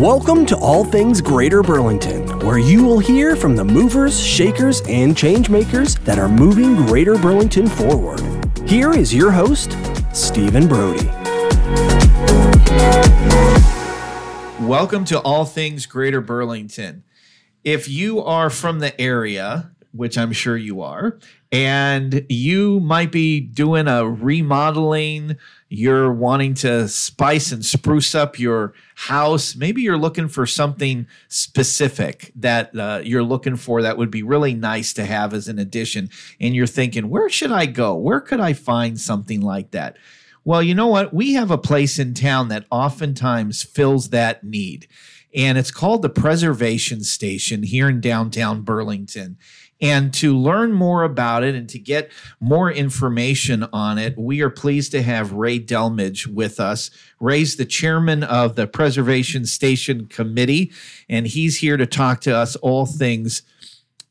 Welcome 0.00 0.46
to 0.46 0.56
All 0.56 0.82
Things 0.82 1.20
Greater 1.20 1.62
Burlington, 1.62 2.26
where 2.38 2.56
you 2.56 2.82
will 2.82 3.00
hear 3.00 3.36
from 3.36 3.54
the 3.54 3.66
movers, 3.66 4.18
shakers, 4.18 4.80
and 4.88 5.14
changemakers 5.14 6.02
that 6.04 6.18
are 6.18 6.26
moving 6.26 6.74
Greater 6.74 7.18
Burlington 7.18 7.66
forward. 7.66 8.18
Here 8.66 8.92
is 8.92 9.14
your 9.14 9.30
host, 9.30 9.76
Stephen 10.14 10.66
Brody. 10.66 11.04
Welcome 14.64 15.04
to 15.04 15.20
All 15.20 15.44
Things 15.44 15.84
Greater 15.84 16.22
Burlington. 16.22 17.04
If 17.62 17.86
you 17.86 18.22
are 18.22 18.48
from 18.48 18.78
the 18.78 18.98
area, 18.98 19.70
which 19.92 20.16
I'm 20.16 20.32
sure 20.32 20.56
you 20.56 20.80
are, 20.80 21.18
and 21.52 22.24
you 22.30 22.80
might 22.80 23.12
be 23.12 23.40
doing 23.40 23.86
a 23.86 24.08
remodeling, 24.08 25.36
you're 25.72 26.12
wanting 26.12 26.52
to 26.52 26.88
spice 26.88 27.52
and 27.52 27.64
spruce 27.64 28.12
up 28.12 28.40
your 28.40 28.74
house, 28.96 29.54
maybe 29.54 29.80
you're 29.82 29.96
looking 29.96 30.26
for 30.26 30.44
something 30.44 31.06
specific 31.28 32.32
that 32.34 32.76
uh, 32.76 33.00
you're 33.04 33.22
looking 33.22 33.54
for 33.54 33.80
that 33.80 33.96
would 33.96 34.10
be 34.10 34.24
really 34.24 34.52
nice 34.52 34.92
to 34.92 35.06
have 35.06 35.32
as 35.32 35.46
an 35.46 35.60
addition, 35.60 36.10
and 36.40 36.56
you're 36.56 36.66
thinking, 36.66 37.08
where 37.08 37.28
should 37.30 37.52
I 37.52 37.66
go? 37.66 37.94
Where 37.94 38.20
could 38.20 38.40
I 38.40 38.52
find 38.52 39.00
something 39.00 39.40
like 39.40 39.70
that? 39.70 39.96
Well, 40.44 40.62
you 40.62 40.74
know 40.74 40.88
what? 40.88 41.14
We 41.14 41.34
have 41.34 41.52
a 41.52 41.58
place 41.58 42.00
in 42.00 42.14
town 42.14 42.48
that 42.48 42.66
oftentimes 42.70 43.62
fills 43.62 44.10
that 44.10 44.42
need. 44.42 44.88
And 45.32 45.56
it's 45.56 45.70
called 45.70 46.02
the 46.02 46.08
Preservation 46.08 47.04
Station 47.04 47.62
here 47.62 47.88
in 47.88 48.00
downtown 48.00 48.62
Burlington. 48.62 49.38
And 49.80 50.12
to 50.14 50.36
learn 50.36 50.72
more 50.72 51.04
about 51.04 51.42
it 51.42 51.54
and 51.54 51.68
to 51.70 51.78
get 51.78 52.10
more 52.38 52.70
information 52.70 53.66
on 53.72 53.98
it, 53.98 54.16
we 54.18 54.42
are 54.42 54.50
pleased 54.50 54.92
to 54.92 55.02
have 55.02 55.32
Ray 55.32 55.58
Delmege 55.58 56.26
with 56.26 56.60
us. 56.60 56.90
Ray's 57.18 57.56
the 57.56 57.64
chairman 57.64 58.22
of 58.22 58.56
the 58.56 58.66
Preservation 58.66 59.46
Station 59.46 60.06
Committee, 60.06 60.72
and 61.08 61.26
he's 61.26 61.58
here 61.58 61.76
to 61.76 61.86
talk 61.86 62.20
to 62.22 62.36
us 62.36 62.56
all 62.56 62.84
things 62.84 63.42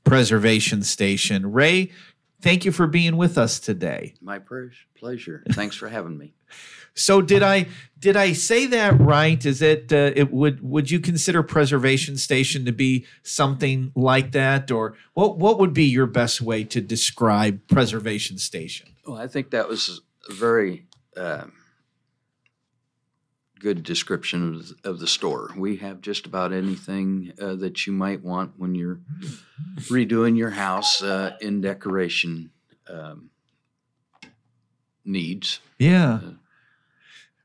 Preservation 0.04 0.82
Station. 0.82 1.52
Ray, 1.52 1.92
thank 2.42 2.66
you 2.66 2.72
for 2.72 2.88
being 2.88 3.16
with 3.16 3.38
us 3.38 3.60
today. 3.60 4.16
My 4.22 4.40
pleasure. 4.96 5.44
Thanks 5.52 5.76
for 5.76 5.88
having 5.88 6.18
me. 6.18 6.34
So 7.00 7.22
did 7.22 7.44
I 7.44 7.68
did 7.98 8.18
I 8.18 8.34
say 8.34 8.66
that 8.68 9.00
right? 9.00 9.44
Is 9.46 9.62
it 9.62 9.92
uh, 9.94 10.12
it 10.16 10.32
would 10.32 10.62
would 10.62 10.92
you 10.92 11.00
consider 11.00 11.42
preservation 11.44 12.18
station 12.18 12.66
to 12.66 12.72
be 12.72 13.06
something 13.24 13.92
like 13.96 14.32
that, 14.34 14.70
or 14.70 14.96
what 15.14 15.38
what 15.38 15.60
would 15.60 15.74
be 15.74 15.86
your 15.86 16.08
best 16.08 16.42
way 16.42 16.64
to 16.66 16.82
describe 16.82 17.66
preservation 17.68 18.38
station? 18.38 18.90
Well, 19.06 19.18
I 19.18 19.28
think 19.28 19.52
that 19.52 19.68
was 19.68 20.02
a 20.30 20.34
very 20.34 20.88
uh, 21.16 21.46
good 23.60 23.84
description 23.84 24.56
of, 24.56 24.92
of, 24.92 25.00
the 25.00 25.08
store. 25.08 25.52
We 25.58 25.78
have 25.78 26.02
just 26.02 26.26
about 26.26 26.54
anything 26.54 27.34
uh, 27.42 27.56
that 27.56 27.88
you 27.88 27.94
might 27.94 28.24
want 28.24 28.54
when 28.58 28.76
you're 28.76 29.00
redoing 29.90 30.38
your 30.38 30.52
house 30.52 31.02
uh, 31.02 31.36
in 31.42 31.62
decoration 31.62 32.52
um, 32.88 33.30
needs. 35.04 35.60
Yeah. 35.78 36.20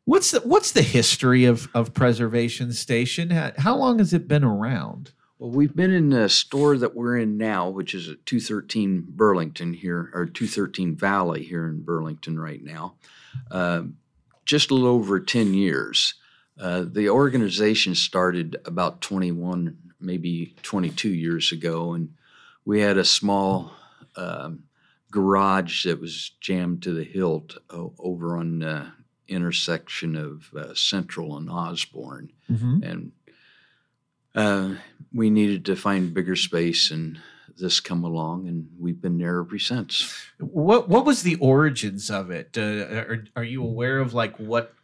What's 0.06 0.32
the 0.32 0.40
what's 0.40 0.72
the 0.72 0.82
history 0.82 1.46
of 1.46 1.68
of 1.74 1.94
Preservation 1.94 2.72
Station? 2.72 3.30
How, 3.30 3.76
long 3.76 3.98
has 3.98 4.12
it 4.12 4.28
been 4.28 4.44
around? 4.44 5.12
Well, 5.38 5.50
we've 5.50 5.74
been 5.74 5.92
in 5.92 6.10
the 6.10 6.28
store 6.28 6.76
that 6.76 6.94
we're 6.94 7.16
in 7.16 7.38
now, 7.38 7.70
which 7.70 7.94
is 7.94 8.08
at 8.08 8.26
213 8.26 9.06
Burlington 9.08 9.72
here, 9.72 10.10
or 10.12 10.26
213 10.26 10.94
Valley 10.94 11.42
here 11.42 11.66
in 11.66 11.82
Burlington 11.82 12.38
right 12.38 12.62
now, 12.62 12.94
uh, 13.50 13.82
just 14.44 14.70
a 14.70 14.74
little 14.74 14.90
over 14.90 15.18
10 15.18 15.54
years. 15.54 16.14
Uh, 16.60 16.84
the 16.86 17.08
organization 17.08 17.94
started 17.94 18.56
about 18.64 19.00
21, 19.00 19.76
maybe 20.00 20.54
22 20.62 21.08
years 21.08 21.50
ago, 21.50 21.94
and 21.94 22.10
we 22.64 22.80
had 22.80 22.96
a 22.96 23.04
small 23.04 23.72
um, 24.16 24.64
garage 25.10 25.84
that 25.84 26.00
was 26.00 26.30
jammed 26.40 26.82
to 26.82 26.92
the 26.92 27.04
hilt 27.04 27.56
over 27.70 28.36
on 28.36 28.62
uh, 28.62 28.90
intersection 29.28 30.16
of 30.16 30.50
uh, 30.54 30.74
Central 30.74 31.36
and 31.36 31.50
Osborne, 31.50 32.30
mm-hmm. 32.50 32.82
and 32.82 33.12
uh, 34.34 34.74
we 35.12 35.30
needed 35.30 35.64
to 35.66 35.76
find 35.76 36.14
bigger 36.14 36.36
space, 36.36 36.90
and 36.90 37.18
this 37.56 37.80
come 37.80 38.04
along, 38.04 38.48
and 38.48 38.68
we've 38.78 39.00
been 39.00 39.18
there 39.18 39.40
ever 39.40 39.58
since. 39.58 40.26
What 40.38 40.88
What 40.88 41.04
was 41.04 41.22
the 41.22 41.36
origins 41.36 42.10
of 42.10 42.30
it? 42.30 42.56
Uh, 42.56 42.60
are, 42.62 43.24
are 43.36 43.44
you 43.44 43.62
aware 43.62 44.00
of 44.00 44.12
like 44.14 44.36
what 44.38 44.74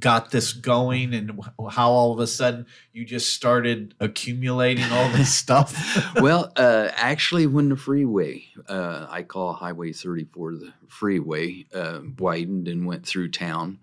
got 0.00 0.30
this 0.30 0.52
going 0.52 1.14
and 1.14 1.40
how 1.70 1.90
all 1.90 2.12
of 2.12 2.18
a 2.18 2.26
sudden 2.26 2.66
you 2.92 3.04
just 3.04 3.34
started 3.34 3.94
accumulating 4.00 4.84
all 4.92 5.08
this 5.10 5.32
stuff? 5.44 6.14
well, 6.16 6.52
uh, 6.56 6.90
actually, 6.94 7.46
when 7.46 7.68
the 7.68 7.76
freeway, 7.76 8.44
uh, 8.68 9.06
I 9.08 9.22
call 9.22 9.52
Highway 9.52 9.92
34 9.92 10.52
the 10.52 10.72
freeway, 10.88 11.66
uh, 11.74 12.00
widened 12.18 12.68
and 12.68 12.86
went 12.86 13.06
through 13.06 13.30
town, 13.30 13.78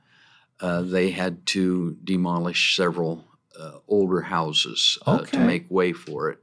uh, 0.59 0.81
they 0.81 1.11
had 1.11 1.45
to 1.47 1.97
demolish 2.03 2.75
several 2.75 3.25
uh, 3.59 3.77
older 3.87 4.21
houses 4.21 4.97
uh, 5.07 5.19
okay. 5.21 5.37
to 5.37 5.39
make 5.39 5.69
way 5.69 5.93
for 5.93 6.29
it. 6.29 6.39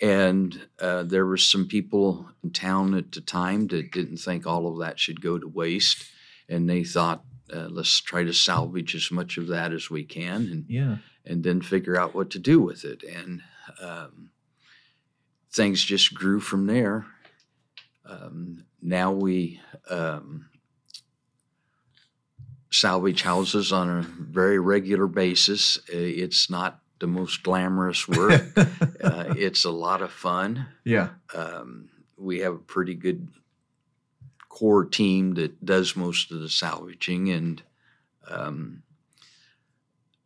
And 0.00 0.68
there 0.78 1.26
were 1.26 1.36
some 1.36 1.66
people 1.66 2.28
in 2.44 2.50
town 2.52 2.94
at 2.94 3.10
the 3.10 3.20
time 3.20 3.66
that 3.68 3.90
didn't 3.90 4.18
think 4.18 4.46
all 4.46 4.68
of 4.68 4.78
that 4.78 5.00
should 5.00 5.20
go 5.20 5.38
to 5.38 5.48
waste. 5.48 6.04
And 6.48 6.70
they 6.70 6.84
thought, 6.84 7.24
uh, 7.52 7.68
let's 7.70 8.00
try 8.00 8.24
to 8.24 8.32
salvage 8.32 8.94
as 8.94 9.10
much 9.10 9.36
of 9.36 9.48
that 9.48 9.72
as 9.72 9.90
we 9.90 10.04
can 10.04 10.48
and 10.50 10.64
yeah. 10.68 10.96
and 11.24 11.42
then 11.42 11.60
figure 11.60 11.98
out 11.98 12.14
what 12.14 12.30
to 12.30 12.38
do 12.38 12.60
with 12.60 12.84
it. 12.84 13.02
And 13.02 13.42
um, 13.80 14.30
things 15.50 15.82
just 15.82 16.14
grew 16.14 16.40
from 16.40 16.66
there. 16.66 17.06
Um, 18.04 18.64
now 18.82 19.12
we 19.12 19.60
um, 19.90 20.48
salvage 22.70 23.22
houses 23.22 23.72
on 23.72 23.88
a 23.88 24.02
very 24.02 24.58
regular 24.58 25.06
basis. 25.06 25.78
It's 25.88 26.50
not 26.50 26.80
the 27.00 27.06
most 27.06 27.42
glamorous 27.42 28.08
work. 28.08 28.42
Uh, 29.00 29.32
it's 29.38 29.64
a 29.64 29.70
lot 29.70 30.02
of 30.02 30.10
fun. 30.10 30.66
Yeah. 30.84 31.10
Um, 31.32 31.88
we 32.16 32.40
have 32.40 32.54
a 32.54 32.58
pretty 32.58 32.94
good 32.94 33.28
core 34.58 34.84
team 34.84 35.34
that 35.34 35.64
does 35.64 35.94
most 35.94 36.32
of 36.32 36.40
the 36.40 36.48
salvaging. 36.48 37.30
And 37.30 37.62
um, 38.28 38.82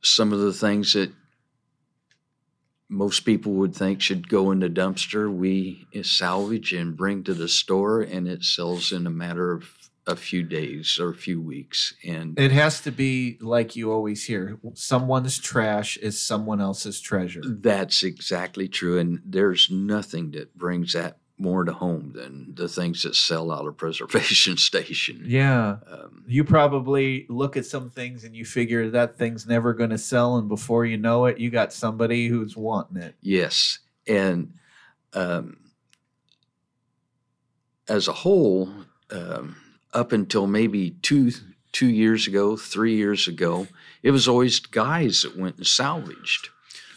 some 0.01 0.33
of 0.33 0.41
the 0.41 0.53
things 0.53 0.95
that 0.95 1.13
most 2.89 3.21
people 3.21 3.53
would 3.55 3.75
think 3.75 4.01
should 4.01 4.29
go 4.29 4.51
in 4.51 4.61
the 4.61 4.69
dumpster 4.69 5.33
we 5.33 5.87
salvage 6.03 6.73
and 6.73 6.97
bring 6.97 7.25
to 7.25 7.35
the 7.35 7.49
store 7.49 8.03
and 8.03 8.29
it 8.29 8.45
sells 8.45 8.93
in 8.93 9.07
a 9.07 9.11
matter 9.11 9.53
of 9.53 9.65
a 10.07 10.17
few 10.17 10.43
days 10.43 10.99
or 11.01 11.11
a 11.11 11.15
few 11.15 11.41
weeks. 11.41 11.95
And 12.05 12.39
it 12.39 12.53
has 12.53 12.81
to 12.83 12.91
be 12.91 13.39
like 13.41 13.77
you 13.77 13.93
always 13.93 14.25
hear 14.25 14.59
someone's 14.75 15.39
trash 15.39 15.97
is 15.97 16.21
someone 16.21 16.61
else's 16.61 17.01
treasure. 17.01 17.43
That's 17.45 18.03
exactly 18.03 18.69
true. 18.69 18.99
And 18.99 19.21
there's 19.25 19.71
nothing 19.71 20.33
that 20.33 20.57
brings 20.57 20.93
that 20.95 21.19
more 21.39 21.65
to 21.65 21.73
home 21.73 22.13
than 22.15 22.55
the 22.55 22.69
things 22.69 23.03
that 23.03 23.15
sell 23.15 23.51
out 23.51 23.67
of 23.67 23.77
preservation 23.79 24.57
station. 24.57 25.23
Yeah. 25.27 25.77
Um, 25.91 26.25
you 26.27 26.45
probably 26.45 27.27
look 27.29 27.57
at 27.57 27.67
some 27.67 27.91
things 27.91 28.25
and 28.25 28.37
you 28.37 28.45
figure 28.45 28.91
that 28.91 29.17
thing's 29.17 29.47
never 29.47 29.75
going 29.75 29.91
to 29.91 29.99
sell. 29.99 30.37
And 30.37 30.49
before 30.49 30.87
you 30.87 30.97
know 30.97 31.27
it, 31.27 31.39
you 31.39 31.51
got 31.51 31.73
somebody 31.73 32.29
who's 32.29 32.57
wanting 32.57 33.03
it. 33.03 33.17
Yes. 33.21 33.81
And 34.07 34.55
um, 35.15 35.59
as 37.89 38.09
a 38.09 38.13
whole, 38.13 38.71
um, 39.11 39.57
up 39.93 40.13
until 40.13 40.47
maybe 40.47 40.93
two, 41.03 41.33
two 41.73 41.89
years 41.89 42.27
ago, 42.27 42.57
three 42.57 42.97
years 42.97 43.29
ago, 43.29 43.67
it 44.03 44.11
was 44.11 44.27
always 44.27 44.61
guys 44.61 45.23
that 45.23 45.37
went 45.37 45.57
and 45.57 45.67
salvaged. 45.67 46.49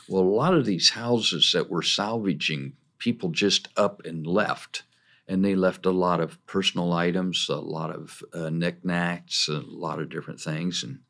Well, 0.07 0.21
a 0.21 0.23
lot 0.23 0.53
of 0.53 0.65
these 0.65 0.91
houses 0.91 1.51
that 1.53 1.69
were 1.69 1.81
salvaging 1.81 2.73
people 3.05 3.29
just 3.29 3.67
up 3.77 4.03
and 4.03 4.25
left. 4.25 4.81
And 5.27 5.45
they 5.45 5.53
left 5.53 5.85
a 5.85 5.91
lot 5.91 6.21
of 6.21 6.43
personal 6.47 6.91
items, 6.91 7.47
a 7.49 7.57
lot 7.57 7.91
of 7.91 8.23
uh, 8.33 8.49
knickknacks, 8.49 9.47
a 9.47 9.59
lot 9.59 9.99
of 9.99 10.09
different 10.09 10.41
things. 10.41 10.83
And 10.83 11.01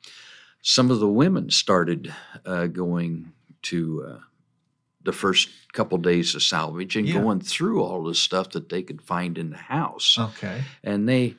some 0.62 0.92
of 0.92 1.00
the 1.00 1.08
women 1.08 1.50
started 1.50 2.14
uh, 2.46 2.68
going 2.68 3.32
to 3.64 4.06
uh, 4.10 4.20
the 5.04 5.14
first 5.14 5.50
couple 5.72 5.98
days 5.98 6.36
of 6.36 6.44
salvage 6.44 6.98
and 6.98 7.08
yeah. 7.08 7.22
going 7.22 7.40
through 7.40 7.82
all 7.82 8.04
the 8.04 8.14
stuff 8.14 8.50
that 8.50 8.68
they 8.68 8.84
could 8.84 9.02
find 9.02 9.38
in 9.38 9.52
the 9.52 9.58
house. 9.58 10.18
Okay. 10.20 10.64
And 10.84 11.08
they 11.08 11.36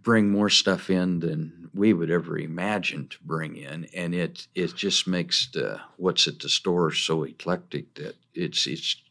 bring 0.00 0.30
more 0.30 0.50
stuff 0.50 0.90
in 0.90 1.18
than 1.18 1.70
we 1.74 1.92
would 1.92 2.10
ever 2.10 2.38
imagine 2.38 3.08
to 3.08 3.18
bring 3.22 3.56
in, 3.56 3.86
and 3.92 4.14
it 4.14 4.46
it 4.54 4.74
just 4.74 5.06
makes 5.06 5.48
the 5.52 5.80
what's 5.96 6.28
at 6.28 6.38
the 6.38 6.48
store 6.48 6.92
so 6.92 7.24
eclectic 7.24 7.94
that 7.94 8.14
it's 8.32 8.66
it's 8.66 9.02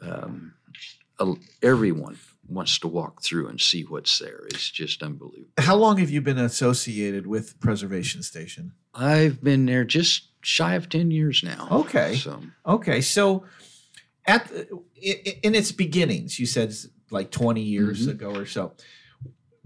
um, 0.00 0.54
everyone 1.62 2.18
wants 2.48 2.78
to 2.78 2.88
walk 2.88 3.22
through 3.22 3.48
and 3.48 3.60
see 3.60 3.82
what's 3.82 4.18
there. 4.18 4.42
It's 4.46 4.70
just 4.70 5.02
unbelievable. 5.02 5.50
How 5.58 5.74
long 5.76 5.98
have 5.98 6.10
you 6.10 6.20
been 6.20 6.38
associated 6.38 7.26
with 7.26 7.58
Preservation 7.60 8.22
Station? 8.22 8.72
I've 8.94 9.42
been 9.42 9.66
there 9.66 9.84
just 9.84 10.28
shy 10.42 10.74
of 10.74 10.88
10 10.88 11.10
years 11.10 11.42
now. 11.42 11.66
Okay. 11.70 12.14
So, 12.16 12.40
Okay, 12.64 13.00
so 13.00 13.44
at 14.26 14.46
the, 14.48 14.68
in 15.42 15.54
its 15.54 15.72
beginnings, 15.72 16.38
you 16.38 16.46
said 16.46 16.72
like 17.10 17.30
20 17.30 17.62
years 17.62 18.06
Mhm. 18.06 18.10
ago 18.10 18.30
or 18.34 18.46
so. 18.46 18.74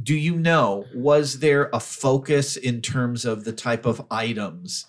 Do 0.02 0.14
you 0.14 0.36
know 0.36 0.86
was 0.94 1.40
there 1.40 1.68
a 1.74 1.80
focus 1.80 2.56
in 2.56 2.80
terms 2.80 3.26
of 3.26 3.44
the 3.44 3.52
type 3.52 3.84
of 3.84 4.06
items 4.10 4.86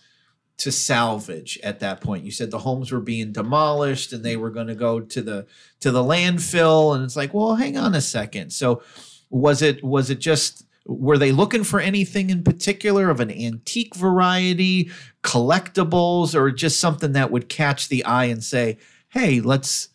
to 0.57 0.71
salvage 0.71 1.59
at 1.63 1.80
that 1.80 2.01
point? 2.01 2.24
You 2.24 2.31
said 2.31 2.51
the 2.51 2.59
homes 2.59 2.92
were 2.92 3.00
being 3.00 3.31
demolished 3.31 4.13
and 4.13 4.24
they 4.24 4.38
were 4.38 4.50
going 4.50 4.68
to 4.68 4.75
go 4.75 5.00
to 5.00 5.21
the 5.21 5.48
to 5.80 5.92
the 5.92 6.03
landfill 6.03 6.95
and 6.95 7.03
it's 7.03 7.15
like, 7.15 7.33
"Well, 7.33 7.56
hang 7.56 7.77
on 7.77 7.95
a 7.95 8.01
second. 8.01 8.51
So 8.51 8.81
was 9.30 9.62
it 9.62 9.83
was 9.83 10.09
it 10.09 10.19
just 10.19 10.65
were 10.86 11.18
they 11.18 11.31
looking 11.31 11.63
for 11.63 11.80
anything 11.80 12.30
in 12.30 12.44
particular 12.44 13.09
of 13.09 13.19
an 13.19 13.31
antique 13.31 13.95
variety, 13.95 14.89
collectibles, 15.24 16.36
or 16.36 16.51
just 16.51 16.80
something 16.80 17.13
that 17.13 17.31
would 17.31 17.50
catch 17.50 17.88
the 17.88 18.03
eye 18.06 18.25
and 18.25 18.44
say, 18.44 18.77
"Hey, 19.09 19.39
let's 19.39 19.89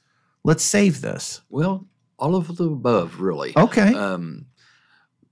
let's 0.44 0.64
save 0.64 1.00
this." 1.00 1.42
well, 1.48 1.86
all 2.18 2.34
of 2.34 2.56
the 2.56 2.64
above, 2.64 3.20
really. 3.20 3.52
Okay. 3.56 3.94
Um, 3.94 4.46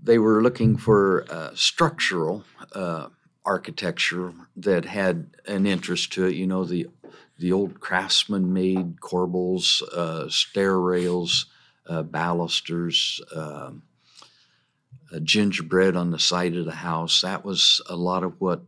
they 0.02 0.18
were 0.18 0.42
looking 0.42 0.76
for 0.76 1.24
uh, 1.30 1.50
structural 1.54 2.44
uh, 2.74 3.08
architecture 3.44 4.32
that 4.56 4.84
had 4.84 5.30
an 5.46 5.66
interest 5.66 6.12
to 6.14 6.26
it. 6.26 6.34
You 6.34 6.46
know, 6.46 6.64
the 6.64 6.88
the 7.38 7.52
old 7.52 7.80
craftsman 7.80 8.52
made 8.52 9.00
corbels, 9.00 9.82
uh, 9.92 10.28
stair 10.28 10.78
rails, 10.78 11.46
uh, 11.86 12.02
balusters, 12.02 13.20
um, 13.34 13.82
uh, 15.12 15.18
gingerbread 15.20 15.96
on 15.96 16.10
the 16.10 16.18
side 16.18 16.56
of 16.56 16.64
the 16.64 16.72
house. 16.72 17.20
That 17.22 17.44
was 17.44 17.80
a 17.88 17.96
lot 17.96 18.22
of 18.22 18.40
what 18.40 18.62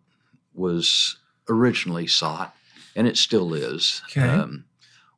was 0.55 1.17
originally 1.49 2.07
sought, 2.07 2.55
and 2.95 3.07
it 3.07 3.17
still 3.17 3.55
is. 3.55 4.03
Okay. 4.11 4.29
Um, 4.29 4.65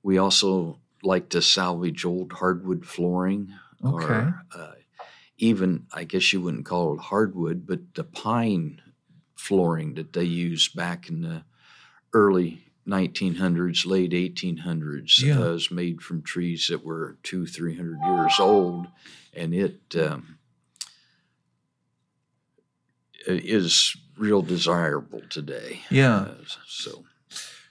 we 0.03 0.19
also 0.19 0.79
like 1.03 1.29
to 1.31 1.43
salvage 1.43 2.05
old 2.05 2.33
hardwood 2.33 2.85
flooring 2.87 3.55
Okay. 3.85 4.05
or 4.05 4.45
uh, 4.55 4.73
even 5.39 5.87
I 5.93 6.05
guess 6.05 6.33
you 6.33 6.41
wouldn't 6.41 6.67
call 6.67 6.95
it 6.95 7.01
hardwood, 7.01 7.67
but 7.67 7.95
the 7.95 8.05
pine 8.05 8.83
flooring 9.49 9.95
that 9.95 10.13
they 10.13 10.25
used 10.25 10.77
back 10.77 11.09
in 11.09 11.23
the 11.23 11.43
early 12.13 12.65
1900s, 12.87 13.87
late 13.87 14.13
1800s, 14.13 15.21
Yeah. 15.23 15.39
uh, 15.41 15.53
was 15.53 15.71
made 15.71 16.01
from 16.03 16.23
trees 16.23 16.69
that 16.69 16.85
were 16.85 17.17
two, 17.23 17.47
three 17.47 17.77
hundred 17.77 18.01
years 18.05 18.35
old, 18.39 18.87
and 19.35 19.55
it 19.55 19.81
um, 19.97 20.39
is 23.27 23.97
real 24.17 24.43
desirable 24.43 25.23
today. 25.31 25.81
Yeah. 25.91 26.17
Uh, 26.17 26.35
so. 26.67 27.05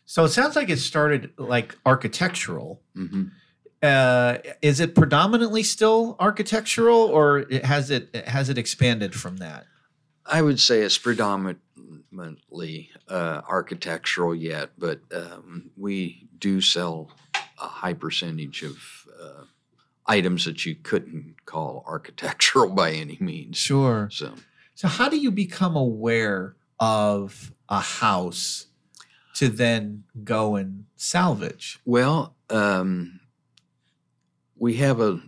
So 0.06 0.24
it 0.24 0.30
sounds 0.30 0.56
like 0.56 0.70
it 0.70 0.80
started 0.80 1.32
like 1.38 1.78
architectural. 1.86 2.82
mhm. 2.96 3.32
Uh, 3.84 4.38
is 4.64 4.80
it 4.80 4.96
predominantly 4.96 5.62
still 5.62 6.16
architectural, 6.20 6.98
or 6.98 7.46
has 7.64 7.92
it 7.92 8.16
has 8.28 8.50
it 8.50 8.58
expanded 8.58 9.14
from 9.14 9.38
that? 9.38 9.68
I 10.30 10.42
would 10.42 10.60
say 10.60 10.82
it's 10.82 10.98
predominantly 10.98 12.92
uh, 13.08 13.42
architectural 13.48 14.36
yet, 14.36 14.72
but 14.78 15.00
um, 15.14 15.72
we 15.78 16.28
do 16.38 16.62
sell 16.62 17.10
a 17.36 17.68
high 17.68 17.94
percentage 17.94 18.64
of 18.64 18.78
uh, 19.22 19.44
items 20.06 20.46
that 20.46 20.66
you 20.66 20.76
couldn't 20.76 21.36
call 21.46 21.84
architectural 21.88 22.70
by 22.70 22.92
any 22.92 23.18
means. 23.20 23.58
Sure. 23.58 24.10
So, 24.12 24.34
So 24.76 24.88
how 24.88 25.10
do 25.10 25.18
you 25.18 25.32
become 25.32 25.76
aware 25.76 26.56
of 26.80 27.52
a 27.70 27.80
house 27.80 28.68
to 29.36 29.50
then 29.50 30.04
go 30.24 30.56
and 30.56 30.86
salvage? 30.96 31.80
well, 31.86 32.36
um, 32.50 33.20
we 34.60 34.76
have 34.76 35.00
a 35.00 35.22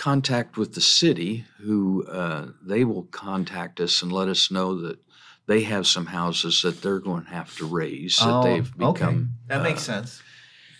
contact 0.00 0.56
with 0.56 0.72
the 0.72 0.80
city 0.80 1.44
who 1.58 2.06
uh, 2.06 2.46
they 2.62 2.84
will 2.84 3.02
contact 3.02 3.80
us 3.80 4.00
and 4.00 4.10
let 4.10 4.28
us 4.28 4.50
know 4.50 4.80
that 4.80 4.98
they 5.46 5.60
have 5.60 5.86
some 5.86 6.06
houses 6.06 6.62
that 6.62 6.80
they're 6.80 7.00
going 7.00 7.22
to 7.22 7.28
have 7.28 7.54
to 7.54 7.66
raze 7.66 8.16
that 8.16 8.42
they've 8.42 8.72
Oh, 8.80 8.88
okay. 8.88 9.04
become 9.04 9.34
That 9.48 9.62
makes 9.62 9.86
uh, 9.90 10.00
sense. 10.00 10.22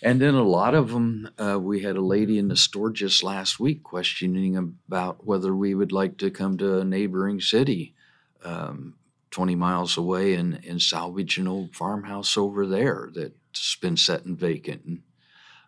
And 0.03 0.23
then 0.23 0.35
a 0.35 0.43
lot 0.43 0.75
of 0.75 0.89
them, 0.89 1.29
uh, 1.37 1.59
we 1.61 1.83
had 1.83 1.97
a 1.97 2.01
lady 2.01 2.39
in 2.39 2.49
the 2.49 2.57
store 2.57 2.91
just 2.91 3.23
last 3.23 3.61
week 3.61 3.83
questioning 3.83 4.57
about 4.57 5.27
whether 5.27 5.55
we 5.55 5.75
would 5.75 5.93
like 5.93 6.17
to 6.17 6.31
come 6.31 6.57
to 6.57 6.79
a 6.79 6.85
neighboring 6.85 7.43
city, 7.43 7.95
um, 8.43 8.95
20 9.33 9.55
miles 9.55 9.99
away, 9.99 10.33
and, 10.33 10.65
and 10.65 10.81
salvage 10.81 11.37
an 11.37 11.47
old 11.47 11.77
farmhouse 11.77 12.39
over 12.39 12.67
there 12.67 13.11
that's 13.15 13.77
been 13.77 13.99
set 13.99 14.21
sitting 14.21 14.35
vacant. 14.35 14.87
And 14.87 15.03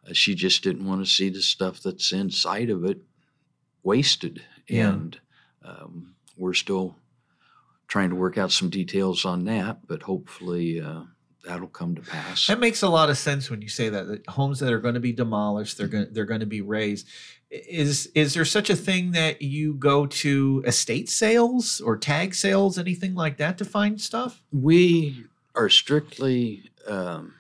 uh, 0.08 0.14
she 0.14 0.34
just 0.34 0.64
didn't 0.64 0.86
want 0.86 1.04
to 1.04 1.12
see 1.12 1.28
the 1.28 1.42
stuff 1.42 1.82
that's 1.82 2.14
inside 2.14 2.70
of 2.70 2.86
it 2.86 3.02
wasted. 3.82 4.42
Yeah. 4.68 4.90
And 4.90 5.20
um, 5.64 6.14
we're 6.36 6.54
still 6.54 6.96
trying 7.88 8.10
to 8.10 8.16
work 8.16 8.38
out 8.38 8.52
some 8.52 8.70
details 8.70 9.24
on 9.24 9.44
that, 9.44 9.86
but 9.86 10.02
hopefully 10.02 10.80
uh, 10.80 11.02
that'll 11.44 11.68
come 11.68 11.94
to 11.94 12.02
pass. 12.02 12.46
That 12.46 12.58
makes 12.58 12.82
a 12.82 12.88
lot 12.88 13.10
of 13.10 13.18
sense 13.18 13.50
when 13.50 13.62
you 13.62 13.68
say 13.68 13.88
that. 13.88 14.06
that 14.08 14.26
homes 14.28 14.60
that 14.60 14.72
are 14.72 14.80
going 14.80 14.94
to 14.94 15.00
be 15.00 15.12
demolished, 15.12 15.78
they're 15.78 15.88
going 15.88 16.08
they're 16.12 16.24
going 16.24 16.40
to 16.40 16.46
be 16.46 16.62
razed. 16.62 17.06
Is 17.50 18.06
is 18.14 18.34
there 18.34 18.46
such 18.46 18.70
a 18.70 18.76
thing 18.76 19.12
that 19.12 19.42
you 19.42 19.74
go 19.74 20.06
to 20.06 20.62
estate 20.66 21.10
sales 21.10 21.80
or 21.80 21.98
tag 21.98 22.34
sales, 22.34 22.78
anything 22.78 23.14
like 23.14 23.36
that, 23.36 23.58
to 23.58 23.64
find 23.64 24.00
stuff? 24.00 24.42
We 24.50 25.26
are 25.54 25.68
strictly 25.68 26.70
um, 26.86 27.34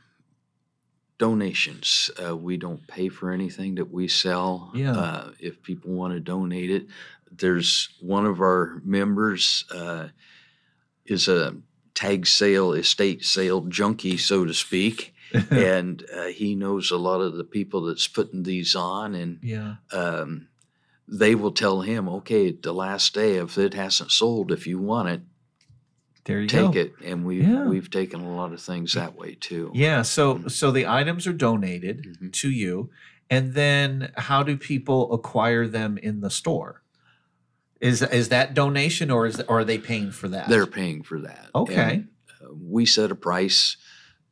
donations. 1.22 2.10
Uh, 2.20 2.36
we 2.36 2.56
don't 2.56 2.84
pay 2.88 3.08
for 3.08 3.30
anything 3.30 3.76
that 3.76 3.92
we 3.92 4.08
sell. 4.08 4.72
Yeah. 4.74 4.96
Uh, 4.96 5.30
if 5.38 5.62
people 5.62 5.92
want 5.92 6.14
to 6.14 6.18
donate 6.18 6.68
it, 6.68 6.88
there's 7.30 7.90
one 8.00 8.26
of 8.26 8.40
our 8.40 8.80
members 8.84 9.64
uh, 9.72 10.08
is 11.06 11.28
a 11.28 11.54
tag 11.94 12.26
sale, 12.26 12.72
estate 12.72 13.24
sale 13.24 13.60
junkie, 13.60 14.16
so 14.16 14.44
to 14.44 14.52
speak. 14.52 15.14
and 15.50 16.04
uh, 16.12 16.26
he 16.26 16.56
knows 16.56 16.90
a 16.90 16.96
lot 16.96 17.20
of 17.20 17.36
the 17.36 17.44
people 17.44 17.82
that's 17.82 18.08
putting 18.08 18.42
these 18.42 18.74
on, 18.74 19.14
and 19.14 19.38
yeah. 19.42 19.76
um, 19.92 20.48
they 21.06 21.36
will 21.36 21.52
tell 21.52 21.82
him, 21.82 22.08
okay, 22.08 22.50
the 22.50 22.74
last 22.74 23.14
day, 23.14 23.36
if 23.36 23.56
it 23.58 23.74
hasn't 23.74 24.10
sold, 24.10 24.50
if 24.50 24.66
you 24.66 24.80
want 24.80 25.08
it, 25.08 25.22
There 26.24 26.40
you 26.40 26.46
take 26.48 26.72
go. 26.72 26.80
it 26.80 26.94
and 27.04 27.24
we've 27.24 27.42
Yeah. 27.48 27.66
we've 27.66 27.90
taken 27.90 28.20
a 28.20 28.34
lot 28.34 28.52
of 28.52 28.60
things 28.60 28.92
that 28.94 29.16
way 29.16 29.34
too 29.34 29.70
Yeah. 29.74 30.02
So 30.02 30.46
so 30.48 30.70
the 30.70 30.86
items 30.86 31.26
are 31.26 31.32
donated 31.32 32.18
Mhm. 32.20 32.32
to 32.32 32.50
you, 32.50 32.90
and 33.28 33.54
then 33.54 34.12
how 34.16 34.42
do 34.42 34.56
people 34.56 35.12
acquire 35.12 35.66
them 35.66 35.98
in 35.98 36.20
the 36.20 36.30
store? 36.30 36.82
Is 37.80 38.02
is 38.02 38.28
that 38.28 38.54
donation 38.54 39.10
or 39.10 39.26
is 39.26 39.40
or 39.48 39.60
are 39.60 39.64
they 39.64 39.78
paying 39.78 40.12
for 40.12 40.28
that? 40.28 40.48
they're 40.48 40.66
paying 40.66 41.02
for 41.02 41.18
that 41.20 41.50
Okay. 41.54 41.94
And, 41.94 42.08
uh, 42.40 42.54
we 42.54 42.86
set 42.86 43.10
a 43.10 43.16
price 43.16 43.76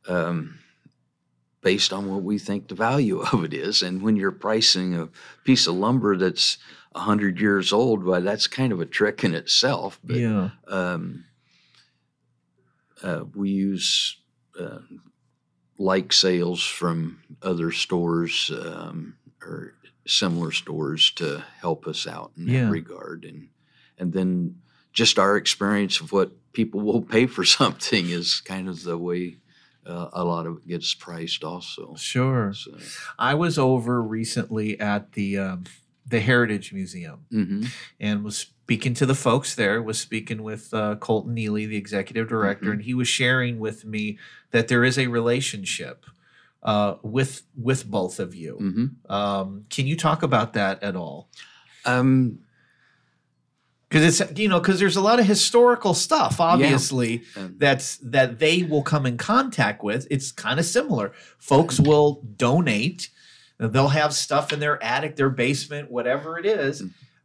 um, 0.07 0.59
based 1.61 1.91
on 1.93 2.09
what 2.09 2.23
we 2.23 2.39
think 2.39 2.69
the 2.69 2.75
value 2.75 3.19
of 3.33 3.43
it 3.43 3.53
is 3.53 3.81
and 3.81 4.01
when 4.01 4.15
you're 4.15 4.31
pricing 4.31 4.95
a 4.95 5.09
piece 5.43 5.67
of 5.67 5.75
lumber 5.75 6.15
that's 6.17 6.57
100 6.93 7.39
years 7.39 7.71
old 7.73 8.03
well 8.03 8.21
that's 8.21 8.47
kind 8.47 8.71
of 8.71 8.79
a 8.81 8.85
trick 8.85 9.23
in 9.23 9.33
itself 9.35 9.99
but 10.03 10.15
yeah. 10.17 10.49
um, 10.67 11.25
uh, 13.03 13.23
we 13.35 13.49
use 13.49 14.17
uh, 14.59 14.79
like 15.77 16.13
sales 16.13 16.63
from 16.65 17.21
other 17.41 17.71
stores 17.71 18.51
um, 18.53 19.15
or 19.41 19.73
similar 20.07 20.51
stores 20.51 21.11
to 21.11 21.43
help 21.59 21.87
us 21.87 22.07
out 22.07 22.31
in 22.37 22.47
Yeah. 22.47 22.65
that 22.65 22.71
regard, 22.71 23.25
and 23.25 23.49
and 23.97 24.13
then 24.13 24.55
just 24.93 25.19
our 25.19 25.37
experience 25.37 25.99
of 26.01 26.11
what 26.11 26.31
people 26.53 26.81
will 26.81 27.01
pay 27.01 27.27
for 27.27 27.43
something 27.59 28.09
is 28.09 28.41
kind 28.41 28.67
of 28.67 28.83
the 28.83 28.97
way 28.97 29.37
uh, 29.85 30.09
a 30.13 30.23
lot 30.23 30.45
of 30.45 30.57
it 30.57 30.67
gets 30.67 30.93
priced, 30.93 31.43
also. 31.43 31.95
Sure. 31.95 32.53
So, 32.53 32.77
I 33.17 33.33
was 33.33 33.57
over 33.57 34.01
recently 34.01 34.79
at 34.79 35.13
the 35.13 35.37
um, 35.39 35.63
the 36.05 36.19
Heritage 36.19 36.73
Museum 36.73 37.25
mhm. 37.31 37.67
and 37.99 38.23
was 38.23 38.45
speaking 38.71 38.93
to 38.93 39.05
the 39.05 39.15
folks 39.15 39.53
there. 39.55 39.81
Was 39.81 39.99
speaking 39.99 40.43
with 40.43 40.73
uh, 40.73 40.95
Colton 40.95 41.33
Neely, 41.33 41.65
the 41.65 41.75
executive 41.75 42.29
director, 42.29 42.67
Mhm. 42.67 42.73
and 42.73 42.81
he 42.83 42.93
was 42.93 43.09
sharing 43.09 43.59
with 43.59 43.83
me 43.83 44.17
that 44.51 44.69
there 44.69 44.85
is 44.85 44.97
a 44.97 45.07
relationship 45.07 46.05
uh, 46.63 46.95
with 47.01 47.41
with 47.57 47.85
both 47.89 48.17
of 48.19 48.33
you. 48.33 48.57
Mhm. 48.61 49.11
Um, 49.11 49.65
can 49.69 49.87
you 49.87 49.97
talk 49.97 50.23
about 50.23 50.53
that 50.53 50.81
at 50.83 50.95
all? 50.95 51.29
Um, 51.85 52.39
Because 53.89 54.21
it's 54.21 54.39
you 54.39 54.47
know 54.47 54.61
because 54.61 54.79
there's 54.79 54.95
a 54.95 55.01
lot 55.01 55.19
of 55.19 55.25
historical 55.25 55.93
stuff, 55.93 56.39
obviously. 56.39 57.23
um, 57.35 57.55
that's 57.57 57.97
that 57.97 58.39
they 58.39 58.63
will 58.63 58.83
come 58.83 59.05
in 59.05 59.17
contact 59.17 59.83
with 59.83 60.07
it's 60.09 60.31
kind 60.31 60.59
of 60.61 60.65
similar 60.65 61.11
folks 61.37 61.77
will 61.77 62.23
donate 62.37 63.09
they'll 63.59 63.89
have 63.89 64.13
stuff 64.13 64.53
in 64.53 64.59
their 64.61 64.81
attic 64.81 65.17
their 65.17 65.29
basement 65.29 65.91
whatever 65.91 66.39
it 66.39 66.45
is 66.45 66.81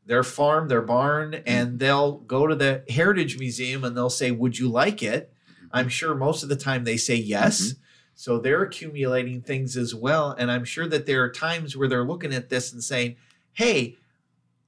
their 0.07 0.23
farm 0.23 0.69
their 0.69 0.83
barn 0.83 1.35
and 1.47 1.79
they'll 1.79 2.19
go 2.19 2.47
to 2.47 2.55
the 2.55 2.83
heritage 2.89 3.39
museum 3.39 3.85
and 3.85 3.97
they'll 3.97 4.09
say 4.11 4.31
would 4.31 4.59
you 4.59 4.69
like 4.69 5.03
it 5.03 5.33
I'm 5.73 5.89
sure 5.89 6.15
most 6.15 6.43
of 6.43 6.49
the 6.49 6.57
time 6.57 6.85
they 6.85 6.97
say 6.97 7.17
yes. 7.17 7.61
Mm-hmm. 7.61 7.81
So 8.15 8.39
they're 8.39 8.63
accumulating 8.63 9.43
things 9.43 9.77
as 9.77 9.95
well. 9.95 10.31
And 10.31 10.51
I'm 10.51 10.65
sure 10.65 10.87
that 10.89 11.05
there 11.05 11.23
are 11.23 11.31
times 11.31 11.77
where 11.77 11.87
they're 11.89 12.07
looking 12.07 12.33
at 12.33 12.49
this 12.49 12.73
and 12.73 12.83
saying, 12.83 13.17
hey, 13.53 13.97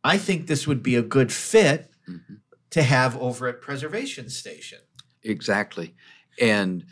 I 0.04 0.18
think 0.18 0.48
this 0.48 0.66
would 0.66 0.82
be 0.82 0.96
a 0.96 1.02
good 1.02 1.32
fit 1.32 1.90
Mhm. 2.06 2.40
to 2.70 2.82
have 2.82 3.16
over 3.16 3.46
at 3.48 3.62
Preservation 3.62 4.28
Station. 4.28 4.80
Exactly. 5.22 5.94
And 6.38 6.84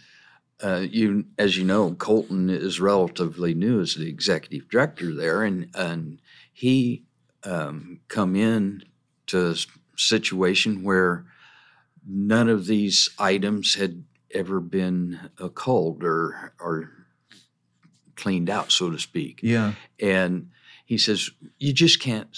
uh, 0.62 0.86
you, 0.88 1.26
as 1.36 1.58
you 1.58 1.64
know, 1.64 1.92
Colton 1.94 2.48
is 2.48 2.80
relatively 2.80 3.52
new 3.52 3.80
as 3.82 3.96
the 3.96 4.08
executive 4.08 4.70
director 4.70 5.14
there, 5.14 5.42
and 5.42 5.68
and 5.74 6.20
he 6.54 7.02
um, 7.46 8.00
come 8.08 8.36
in 8.36 8.82
to 9.28 9.50
a 9.50 9.56
situation 9.96 10.82
where 10.82 11.24
none 12.06 12.48
of 12.48 12.66
these 12.66 13.08
items 13.18 13.74
had 13.74 14.04
ever 14.32 14.60
been 14.60 15.30
uh, 15.40 15.48
culled 15.48 16.04
or 16.04 16.52
or 16.60 16.90
cleaned 18.16 18.50
out, 18.50 18.72
so 18.72 18.90
to 18.90 18.98
speak. 18.98 19.40
Yeah. 19.42 19.72
And 20.00 20.50
he 20.86 20.98
says, 20.98 21.30
you 21.58 21.72
just 21.72 22.00
can't, 22.00 22.34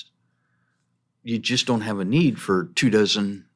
you 1.23 1.39
just 1.39 1.67
don't 1.67 1.83
have 1.83 2.01
a 2.01 2.05
need 2.05 2.41
for 2.41 2.71
two 2.75 2.91
dozen 2.91 3.47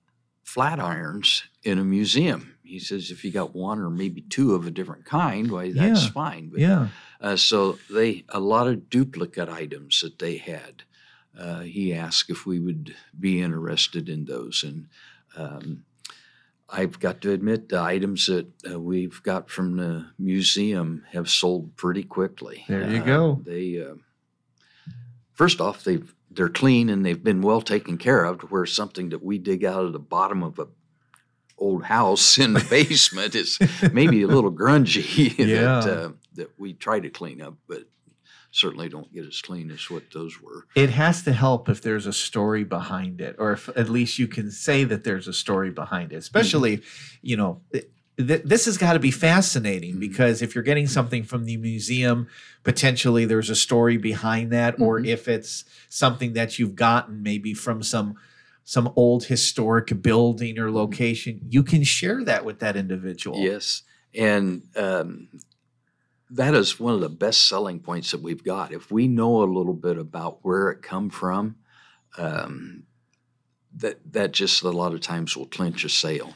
flat 0.44 0.78
irons 0.78 1.42
in 1.64 1.78
a 1.78 1.85
museum. 1.85 2.54
He 2.62 2.78
says, 2.78 3.11
if 3.11 3.25
you 3.25 3.32
got 3.32 3.54
one 3.56 3.80
or 3.80 3.90
maybe 3.90 4.21
two 4.23 4.54
of 4.54 4.66
a 4.66 4.71
different 4.71 5.04
kind, 5.04 5.50
why 5.50 5.73
that's 5.73 6.04
Yeah. 6.04 6.11
fine. 6.11 6.49
But, 6.50 6.61
Yeah. 6.61 6.88
uh, 7.21 7.37
so 7.37 7.78
they, 7.90 8.25
a 8.28 8.40
lot 8.40 8.68
of 8.68 8.88
duplicate 8.88 9.49
items 9.49 10.00
that 10.00 10.18
they 10.18 10.37
had. 10.38 10.85
Uh, 11.38 11.60
he 11.60 11.94
asked 11.94 12.28
if 12.30 12.44
we 12.46 12.60
would 12.60 12.94
be 13.18 13.40
interested 13.40 14.08
in 14.08 14.24
those. 14.26 14.62
And 14.62 14.88
um, 15.36 15.84
I've 16.68 17.00
got 17.00 17.20
to 17.22 17.32
admit, 17.32 17.68
the 17.70 17.80
items 17.80 18.26
that 18.26 18.46
uh, 18.70 18.78
we've 18.80 19.22
got 19.22 19.48
from 19.50 19.76
the 19.76 20.06
museum 20.18 21.04
have 21.12 21.28
sold 21.30 21.74
pretty 21.76 22.02
quickly. 22.02 22.64
There 22.68 22.88
you 22.90 23.00
Uh, 23.02 23.04
go. 23.04 23.42
They, 23.44 23.82
uh, 23.82 23.94
first 25.32 25.60
off, 25.60 25.84
they've 25.84 26.14
they're 26.34 26.48
clean 26.48 26.88
and 26.88 27.04
they've 27.04 27.22
been 27.22 27.42
well 27.42 27.60
taken 27.60 27.98
care 27.98 28.24
of. 28.24 28.38
To 28.40 28.46
where 28.46 28.64
something 28.64 29.10
that 29.10 29.22
we 29.22 29.36
dig 29.38 29.64
out 29.66 29.84
of 29.84 29.92
the 29.92 29.98
bottom 29.98 30.42
of 30.42 30.58
a 30.58 30.66
old 31.58 31.84
house 31.84 32.38
in 32.38 32.54
the 32.54 32.66
basement 32.70 33.34
is 33.34 33.58
maybe 33.92 34.22
a 34.22 34.26
little 34.26 34.50
grungy 34.52 35.36
Yeah. 35.38 35.80
that 35.80 35.98
uh, 36.04 36.12
that 36.34 36.50
we 36.58 36.72
try 36.72 37.00
to 37.00 37.10
clean 37.10 37.42
up, 37.42 37.54
but 37.68 37.84
certainly 38.52 38.88
don't 38.88 39.12
get 39.12 39.26
as 39.26 39.40
clean 39.40 39.71
as 39.71 39.90
what 39.90 40.04
those 40.12 40.40
were. 40.40 40.66
It 40.76 40.90
has 40.90 41.23
to 41.25 41.32
help 41.32 41.68
if 41.68 41.80
there's 41.82 42.06
a 42.06 42.12
story 42.12 42.64
behind 42.64 43.21
it, 43.21 43.35
or 43.38 43.52
if 43.52 43.68
at 43.71 43.88
least 43.88 44.18
you 44.18 44.28
can 44.28 44.50
say 44.50 44.85
that 44.85 45.04
there's 45.04 45.26
a 45.26 45.32
story 45.32 45.71
behind 45.71 46.12
it. 46.12 46.16
Especially, 46.16 46.82
you 47.23 47.37
know, 47.37 47.62
th- 47.73 47.87
th- 48.18 48.42
this 48.44 48.66
has 48.66 48.76
got 48.76 48.92
to 48.92 48.99
be 48.99 49.11
fascinating 49.11 49.94
Mhm. 49.97 50.00
because 50.00 50.42
if 50.42 50.54
you're 50.54 50.62
getting 50.64 50.87
something 50.87 51.25
from 51.25 51.44
the 51.47 51.56
museum, 51.56 52.26
potentially 52.62 53.25
there's 53.25 53.49
a 53.50 53.56
story 53.56 53.97
behind 53.97 54.52
that, 54.52 54.78
or 54.78 55.00
Mhm. 55.00 55.06
if 55.09 55.28
it's 55.28 55.64
something 55.88 56.35
that 56.35 56.59
you've 56.59 56.76
gotten 56.76 57.23
maybe 57.23 57.54
from 57.54 57.82
some 57.82 58.14
some 58.64 58.92
old 58.94 59.25
historic 59.25 60.00
building 60.02 60.56
or 60.56 60.71
location, 60.71 61.40
you 61.50 61.64
can 61.64 61.82
share 61.82 62.23
that 62.23 62.44
with 62.44 62.61
that 62.61 62.76
individual. 62.76 63.40
Yes, 63.40 63.82
and 64.14 64.62
um, 64.76 65.26
that 66.32 66.54
is 66.54 66.80
one 66.80 66.94
of 66.94 67.00
the 67.00 67.10
best 67.10 67.46
selling 67.46 67.78
points 67.78 68.10
that 68.10 68.22
we've 68.22 68.42
got. 68.42 68.72
If 68.72 68.90
we 68.90 69.06
know 69.06 69.42
a 69.42 69.44
little 69.44 69.74
bit 69.74 69.98
about 69.98 70.38
where 70.42 70.70
it 70.70 70.82
come 70.82 71.10
from, 71.10 71.56
um, 72.16 72.84
that 73.76 74.12
that 74.12 74.32
just 74.32 74.62
a 74.62 74.70
lot 74.70 74.94
of 74.94 75.00
times 75.00 75.36
will 75.36 75.46
clinch 75.46 75.84
a 75.84 75.88
sale. 75.88 76.34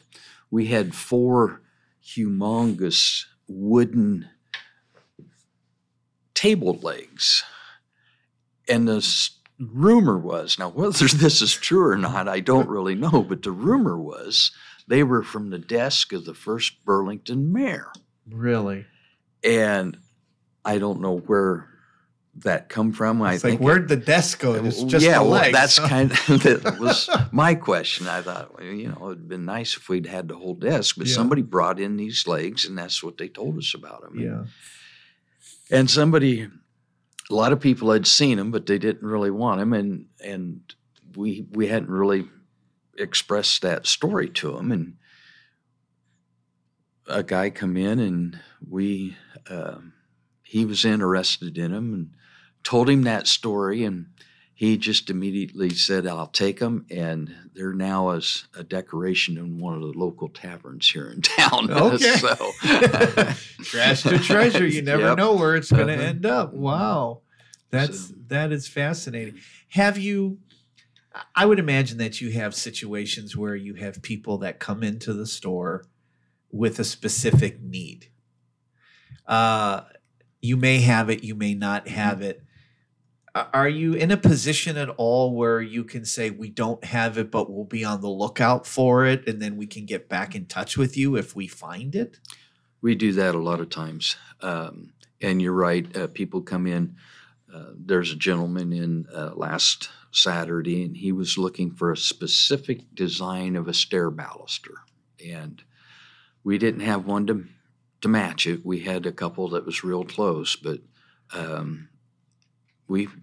We 0.50 0.66
had 0.66 0.94
four 0.94 1.62
humongous 2.04 3.24
wooden 3.48 4.28
table 6.34 6.78
legs, 6.82 7.42
and 8.68 8.86
the 8.86 9.06
rumor 9.58 10.18
was 10.18 10.58
now 10.58 10.68
whether 10.68 11.08
this 11.08 11.40
is 11.40 11.54
true 11.54 11.86
or 11.86 11.96
not, 11.96 12.28
I 12.28 12.40
don't 12.40 12.68
really 12.68 12.94
know, 12.94 13.22
but 13.22 13.42
the 13.42 13.50
rumor 13.50 13.98
was 13.98 14.52
they 14.86 15.02
were 15.02 15.22
from 15.22 15.48
the 15.48 15.58
desk 15.58 16.12
of 16.12 16.26
the 16.26 16.34
first 16.34 16.84
Burlington 16.84 17.50
mayor. 17.50 17.92
Really. 18.28 18.86
And 19.46 19.96
I 20.64 20.78
don't 20.78 21.00
know 21.00 21.18
where 21.18 21.68
that 22.40 22.68
come 22.68 22.92
from. 22.92 23.22
I 23.22 23.32
like 23.32 23.40
think 23.40 23.60
where'd 23.60 23.88
the 23.88 23.96
desk 23.96 24.40
go? 24.40 24.54
It's 24.54 24.82
just 24.82 25.06
yeah, 25.06 25.18
the 25.22 25.24
well, 25.24 25.52
that's 25.52 25.78
huh? 25.78 25.88
kind 25.88 26.10
of 26.12 26.42
that 26.42 26.76
was 26.80 27.08
my 27.32 27.54
question. 27.54 28.08
I 28.08 28.20
thought, 28.20 28.54
well, 28.58 28.66
you 28.66 28.88
know, 28.88 29.06
it'd 29.10 29.28
been 29.28 29.44
nice 29.46 29.76
if 29.76 29.88
we'd 29.88 30.06
had 30.06 30.28
the 30.28 30.36
whole 30.36 30.54
desk, 30.54 30.96
but 30.98 31.06
Yeah. 31.06 31.14
somebody 31.14 31.42
brought 31.42 31.80
in 31.80 31.96
these 31.96 32.26
legs, 32.26 32.66
and 32.66 32.76
that's 32.76 33.02
what 33.02 33.16
they 33.16 33.28
told 33.28 33.56
us 33.56 33.72
about 33.74 34.02
them. 34.02 34.18
yeah. 34.20 34.44
and 35.70 35.88
somebody, 35.90 36.42
a 37.30 37.34
lot 37.34 37.52
of 37.52 37.60
people 37.60 37.90
had 37.90 38.06
seen 38.06 38.36
them, 38.36 38.50
but 38.50 38.66
they 38.66 38.78
didn't 38.78 39.06
really 39.08 39.30
want 39.30 39.60
them, 39.60 39.72
and 39.72 40.06
and 40.22 40.60
we 41.16 41.46
we 41.52 41.68
hadn't 41.68 41.88
really 41.90 42.28
expressed 42.98 43.62
that 43.62 43.86
story 43.86 44.28
to 44.28 44.52
them, 44.52 44.72
and 44.72 44.94
a 47.06 47.22
guy 47.22 47.50
come 47.50 47.76
in 47.76 47.98
and 48.00 48.38
we 48.68 49.16
um, 49.50 49.92
he 50.42 50.64
was 50.64 50.84
interested 50.84 51.56
in 51.58 51.72
him 51.72 51.92
and 51.94 52.10
told 52.62 52.88
him 52.90 53.02
that 53.02 53.26
story 53.26 53.84
and 53.84 54.06
he 54.54 54.76
just 54.78 55.10
immediately 55.10 55.70
said 55.70 56.06
i'll 56.06 56.26
take 56.28 56.58
them 56.60 56.86
and 56.90 57.32
they're 57.54 57.72
now 57.74 58.10
as 58.10 58.46
a 58.56 58.64
decoration 58.64 59.36
in 59.38 59.58
one 59.58 59.74
of 59.74 59.80
the 59.80 59.98
local 59.98 60.28
taverns 60.28 60.88
here 60.90 61.08
in 61.10 61.20
town 61.22 61.70
Okay. 61.72 61.96
so 62.16 62.34
trash 63.64 64.02
to 64.02 64.18
treasure. 64.18 64.66
You 64.66 64.82
never 64.82 65.02
Yep. 65.02 65.18
know 65.18 65.34
where 65.34 65.56
it's 65.56 65.70
going 65.70 65.88
to 65.88 65.94
Uh-huh. 65.94 66.02
end 66.02 66.26
up. 66.26 66.52
Wow, 66.54 67.20
that's 67.70 68.08
So- 68.08 68.14
that 68.28 68.52
is 68.52 68.66
fascinating. 68.68 69.36
Have 69.70 69.98
you? 69.98 70.38
I 71.34 71.46
would 71.46 71.58
imagine 71.58 71.96
that 71.98 72.20
you 72.20 72.30
have 72.32 72.54
situations 72.54 73.36
where 73.36 73.56
you 73.56 73.74
have 73.74 74.02
people 74.02 74.36
that 74.38 74.58
come 74.58 74.82
into 74.82 75.14
the 75.14 75.26
store 75.26 75.84
with 76.50 76.78
a 76.78 76.84
specific 76.84 77.60
need. 77.62 78.10
Uh, 79.26 79.83
you 80.40 80.56
may 80.56 80.80
have 80.80 81.11
it, 81.11 81.25
you 81.25 81.35
may 81.35 81.54
not 81.54 81.88
have 81.88 82.23
it. 82.23 82.42
Are 83.35 83.68
you 83.68 83.92
in 83.92 84.11
a 84.11 84.16
position 84.16 84.78
at 84.78 84.88
all 84.88 85.35
where 85.35 85.61
you 85.61 85.85
can 85.85 86.06
say 86.06 86.30
we 86.30 86.49
don't 86.49 86.83
have 86.85 87.18
it, 87.18 87.30
but 87.30 87.50
we'll 87.50 87.64
be 87.64 87.85
on 87.85 88.00
the 88.00 88.09
lookout 88.09 88.66
for 88.66 89.04
it, 89.04 89.28
and 89.28 89.42
then 89.42 89.56
we 89.56 89.66
can 89.66 89.85
get 89.85 90.09
back 90.09 90.35
in 90.35 90.47
touch 90.47 90.78
with 90.78 90.97
you 90.97 91.16
if 91.16 91.37
we 91.37 91.47
find 91.47 91.95
it? 91.95 92.18
We 92.80 92.95
do 92.95 93.12
that 93.12 93.35
a 93.35 93.42
lot 93.42 93.61
of 93.61 93.68
times. 93.68 94.16
Um, 94.40 94.95
and 95.21 95.42
you're 95.42 95.52
right. 95.52 95.95
Uh, 95.95 96.06
people 96.06 96.40
come 96.40 96.66
in. 96.66 96.97
Uh, 97.52 97.73
there's 97.76 98.12
a 98.12 98.16
gentleman 98.16 98.73
in 98.73 99.06
uh, 99.14 99.33
last 99.35 99.90
Saturday, 100.12 100.83
and 100.83 100.97
he 100.97 101.12
was 101.12 101.37
looking 101.37 101.71
for 101.71 101.92
a 101.92 101.97
specific 101.97 102.95
design 102.95 103.56
of 103.56 103.68
a 103.68 103.75
stair 103.75 104.11
baluster. 104.11 104.76
And 105.25 105.62
we 106.42 106.56
didn't 106.56 106.80
have 106.80 107.06
one 107.06 107.26
to, 107.26 107.45
to 108.00 108.08
match 108.08 108.46
it. 108.46 108.64
We 108.64 108.80
had 108.80 109.06
a 109.06 109.12
couple 109.12 109.48
that 109.50 109.66
was 109.66 109.84
real 109.84 110.04
close, 110.04 110.56
but 110.56 110.80
um, 111.32 111.88
we've 112.88 113.14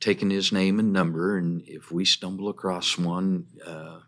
taken 0.00 0.30
his 0.30 0.52
name 0.52 0.78
and 0.78 0.92
number. 0.92 1.36
And 1.36 1.62
if 1.66 1.90
we 1.90 2.04
stumble 2.04 2.48
across 2.48 2.98
one, 2.98 3.46
uh, 3.66 4.00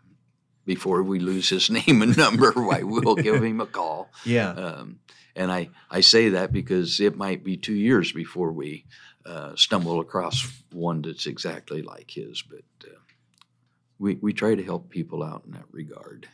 before 0.65 1.01
we 1.01 1.19
lose 1.19 1.49
his 1.49 1.69
name 1.87 2.01
and 2.01 2.15
number, 2.15 2.51
why 2.51 2.83
we'll 2.83 3.15
give 3.15 3.43
him 3.43 3.61
a 3.61 3.65
call. 3.65 4.09
Yeah. 4.25 4.51
Um, 4.51 4.99
and 5.35 5.51
I, 5.51 5.69
I 5.89 6.01
say 6.01 6.29
that 6.29 6.51
because 6.51 6.99
it 6.99 7.15
might 7.15 7.43
be 7.43 7.55
two 7.55 7.73
years 7.73 8.11
before 8.11 8.51
we 8.51 8.85
uh, 9.25 9.55
stumble 9.55 9.99
across 9.99 10.45
one 10.71 11.01
that's 11.01 11.27
exactly 11.27 11.81
like 11.81 12.11
his. 12.11 12.41
But 12.41 12.65
uh, 12.83 12.98
we, 13.99 14.15
we 14.15 14.33
try 14.33 14.55
to 14.55 14.63
help 14.63 14.89
people 14.89 15.21
out 15.21 15.43
in 15.45 15.51
that 15.51 15.65
regard. 15.71 16.27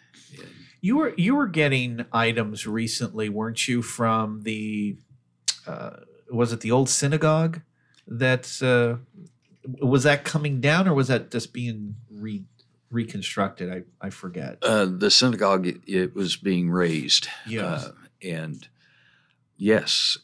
You 0.81 0.98
were 0.98 1.13
you 1.17 1.36
were 1.36 1.48
getting 1.48 2.05
items 2.13 2.67
recently, 2.67 3.27
weren't 3.27 3.67
you? 3.67 3.81
From 3.81 4.43
the 4.43 4.98
uh, 5.65 5.98
was 6.31 6.53
it 6.53 6.62
the 6.62 6.72
old 6.72 6.89
synagogue? 6.89 7.62
that 8.07 8.62
uh, 8.62 8.98
was 9.81 10.03
that 10.03 10.24
coming 10.24 10.62
down, 10.62 10.88
or 10.88 10.93
was 10.93 11.07
that 11.07 11.31
just 11.31 11.53
being 11.53 11.95
re, 12.12 12.43
reconstructed? 12.91 13.72
I 13.72 13.84
I 14.05 14.10
forget. 14.10 14.60
uh, 14.62 14.86
the 14.86 15.10
synagogue, 15.10 15.67
it, 15.67 15.81
it 15.88 16.15
was 16.15 16.36
being 16.36 16.69
razed. 16.69 17.27
Yes. 17.48 17.86
Uh, 17.86 17.91
and 18.22 18.67
yes, 19.57 20.17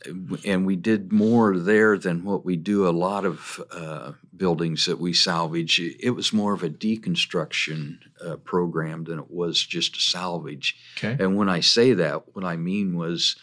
and 0.45 0.65
we 0.65 0.75
did 0.75 1.11
more 1.11 1.57
there 1.57 1.97
than 1.97 2.23
what 2.23 2.45
we 2.45 2.55
do 2.55 2.88
a 2.88 2.91
lot 2.91 3.25
of 3.25 3.61
uh, 3.71 4.13
buildings 4.35 4.85
that 4.85 5.00
we 5.00 5.13
salvage. 5.13 5.79
It 5.79 6.11
was 6.11 6.33
more 6.33 6.53
of 6.53 6.63
a 6.63 6.69
deconstruction 6.69 8.00
uh, 8.25 8.38
program 8.38 9.03
than 9.05 9.19
it 9.19 9.31
was 9.31 9.63
just 9.63 9.97
a 9.97 10.01
salvage. 10.01 10.75
okay. 10.97 11.21
And 11.23 11.35
when 11.35 11.50
I 11.50 11.59
say 11.59 11.93
that, 11.93 12.35
what 12.35 12.45
I 12.45 12.57
mean 12.57 12.95
was 12.95 13.35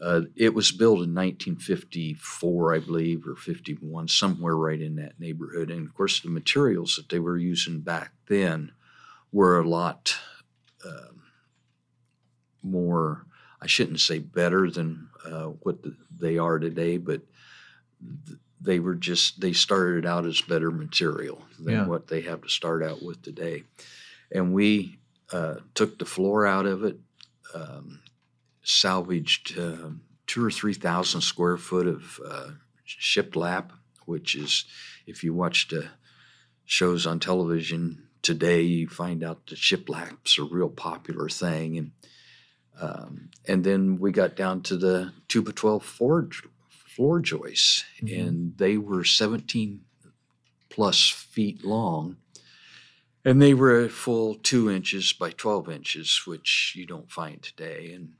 uh, 0.00 0.22
it 0.36 0.54
was 0.54 0.72
built 0.72 0.96
in 0.96 1.14
1954, 1.14 2.74
I 2.74 2.78
believe, 2.80 3.26
or 3.26 3.36
51, 3.36 4.08
somewhere 4.08 4.56
right 4.56 4.80
in 4.80 4.96
that 4.96 5.20
neighborhood. 5.20 5.70
And 5.70 5.86
of 5.86 5.94
course, 5.94 6.20
the 6.20 6.28
materials 6.28 6.96
that 6.96 7.08
they 7.08 7.20
were 7.20 7.38
using 7.38 7.80
back 7.80 8.12
then 8.28 8.72
were 9.32 9.58
a 9.58 9.68
lot 9.68 10.16
um, 10.84 11.22
more. 12.62 13.26
I 13.60 13.66
shouldn't 13.66 14.00
say 14.00 14.18
better 14.18 14.70
than 14.70 15.08
uh, 15.24 15.46
what 15.62 15.82
the, 15.82 15.96
they 16.18 16.38
are 16.38 16.58
today, 16.58 16.96
but 16.98 17.22
th- 18.26 18.38
they 18.60 18.78
were 18.80 18.94
just 18.94 19.40
they 19.40 19.52
started 19.52 20.06
out 20.06 20.24
as 20.26 20.40
better 20.40 20.70
material 20.70 21.42
than 21.58 21.74
Yeah. 21.74 21.86
what 21.86 22.08
they 22.08 22.22
have 22.22 22.42
to 22.42 22.48
start 22.48 22.82
out 22.82 23.02
with 23.02 23.22
today. 23.22 23.64
And 24.32 24.52
we 24.54 24.98
uh, 25.32 25.56
took 25.74 25.98
the 25.98 26.04
floor 26.06 26.46
out 26.46 26.66
of 26.66 26.82
it, 26.84 26.98
um, 27.54 28.00
salvaged 28.62 29.58
uh, 29.58 29.90
two 30.26 30.44
or 30.44 30.50
three 30.50 30.74
thousand 30.74 31.20
square 31.20 31.56
foot 31.56 31.86
of 31.86 32.20
uh, 32.26 32.50
shiplap, 32.86 33.70
which 34.06 34.34
is 34.34 34.64
if 35.06 35.22
you 35.22 35.34
watch 35.34 35.68
the 35.68 35.88
shows 36.64 37.06
on 37.06 37.20
television 37.20 38.08
today, 38.22 38.62
you 38.62 38.88
find 38.88 39.22
out 39.22 39.46
that 39.46 39.58
shiplap's 39.58 40.38
a 40.38 40.42
real 40.44 40.70
popular 40.70 41.28
thing, 41.28 41.76
and 41.76 41.90
um, 42.80 43.30
and 43.46 43.64
then 43.64 43.98
we 43.98 44.12
got 44.12 44.36
down 44.36 44.62
to 44.62 44.76
the 44.76 45.12
two 45.28 45.42
by 45.42 45.52
twelve 45.52 45.84
floor 45.84 46.28
floor 46.68 47.20
joists, 47.20 47.84
Mhm. 48.02 48.20
and 48.28 48.58
they 48.58 48.76
were 48.78 49.04
seventeen 49.04 49.84
plus 50.68 51.08
feet 51.08 51.64
long. 51.64 52.16
And 53.24 53.40
they 53.40 53.54
were 53.54 53.80
a 53.80 53.88
full 53.88 54.34
two 54.34 54.70
inches 54.70 55.14
by 55.14 55.30
12 55.30 55.70
inches, 55.70 56.22
which 56.26 56.74
you 56.76 56.84
don't 56.84 57.10
find 57.10 57.42
today. 57.42 57.92
And 57.94 58.12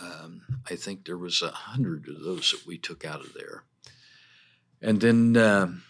um, 0.00 0.42
I 0.70 0.74
think 0.74 1.04
there 1.04 1.18
was 1.18 1.42
a 1.42 1.50
hundred 1.50 2.08
of 2.08 2.22
those 2.22 2.50
that 2.52 2.66
we 2.66 2.78
took 2.78 3.04
out 3.04 3.20
of 3.20 3.34
there. 3.34 3.64
And 4.80 5.00
then 5.02 5.36
um 5.36 5.82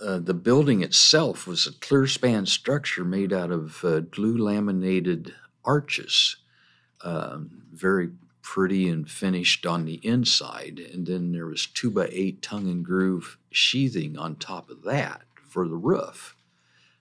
uh, 0.00 0.18
the 0.20 0.34
building 0.34 0.82
itself 0.82 1.46
was 1.46 1.66
a 1.66 1.72
clear 1.72 2.06
span 2.06 2.46
structure 2.46 3.04
made 3.04 3.32
out 3.32 3.50
of 3.50 3.84
uh, 3.84 4.00
glue 4.00 4.36
laminated 4.38 5.34
arches, 5.64 6.36
um, 7.02 7.62
very 7.72 8.10
pretty 8.42 8.88
and 8.88 9.10
finished 9.10 9.66
on 9.66 9.84
the 9.84 10.00
inside. 10.02 10.80
And 10.92 11.06
then 11.06 11.32
there 11.32 11.46
was 11.46 11.66
two 11.66 11.90
by 11.90 12.08
eight 12.10 12.40
tongue 12.42 12.68
and 12.68 12.84
groove 12.84 13.38
sheathing 13.50 14.16
on 14.16 14.36
top 14.36 14.70
of 14.70 14.82
that 14.84 15.22
for 15.48 15.68
the 15.68 15.76
roof. 15.76 16.34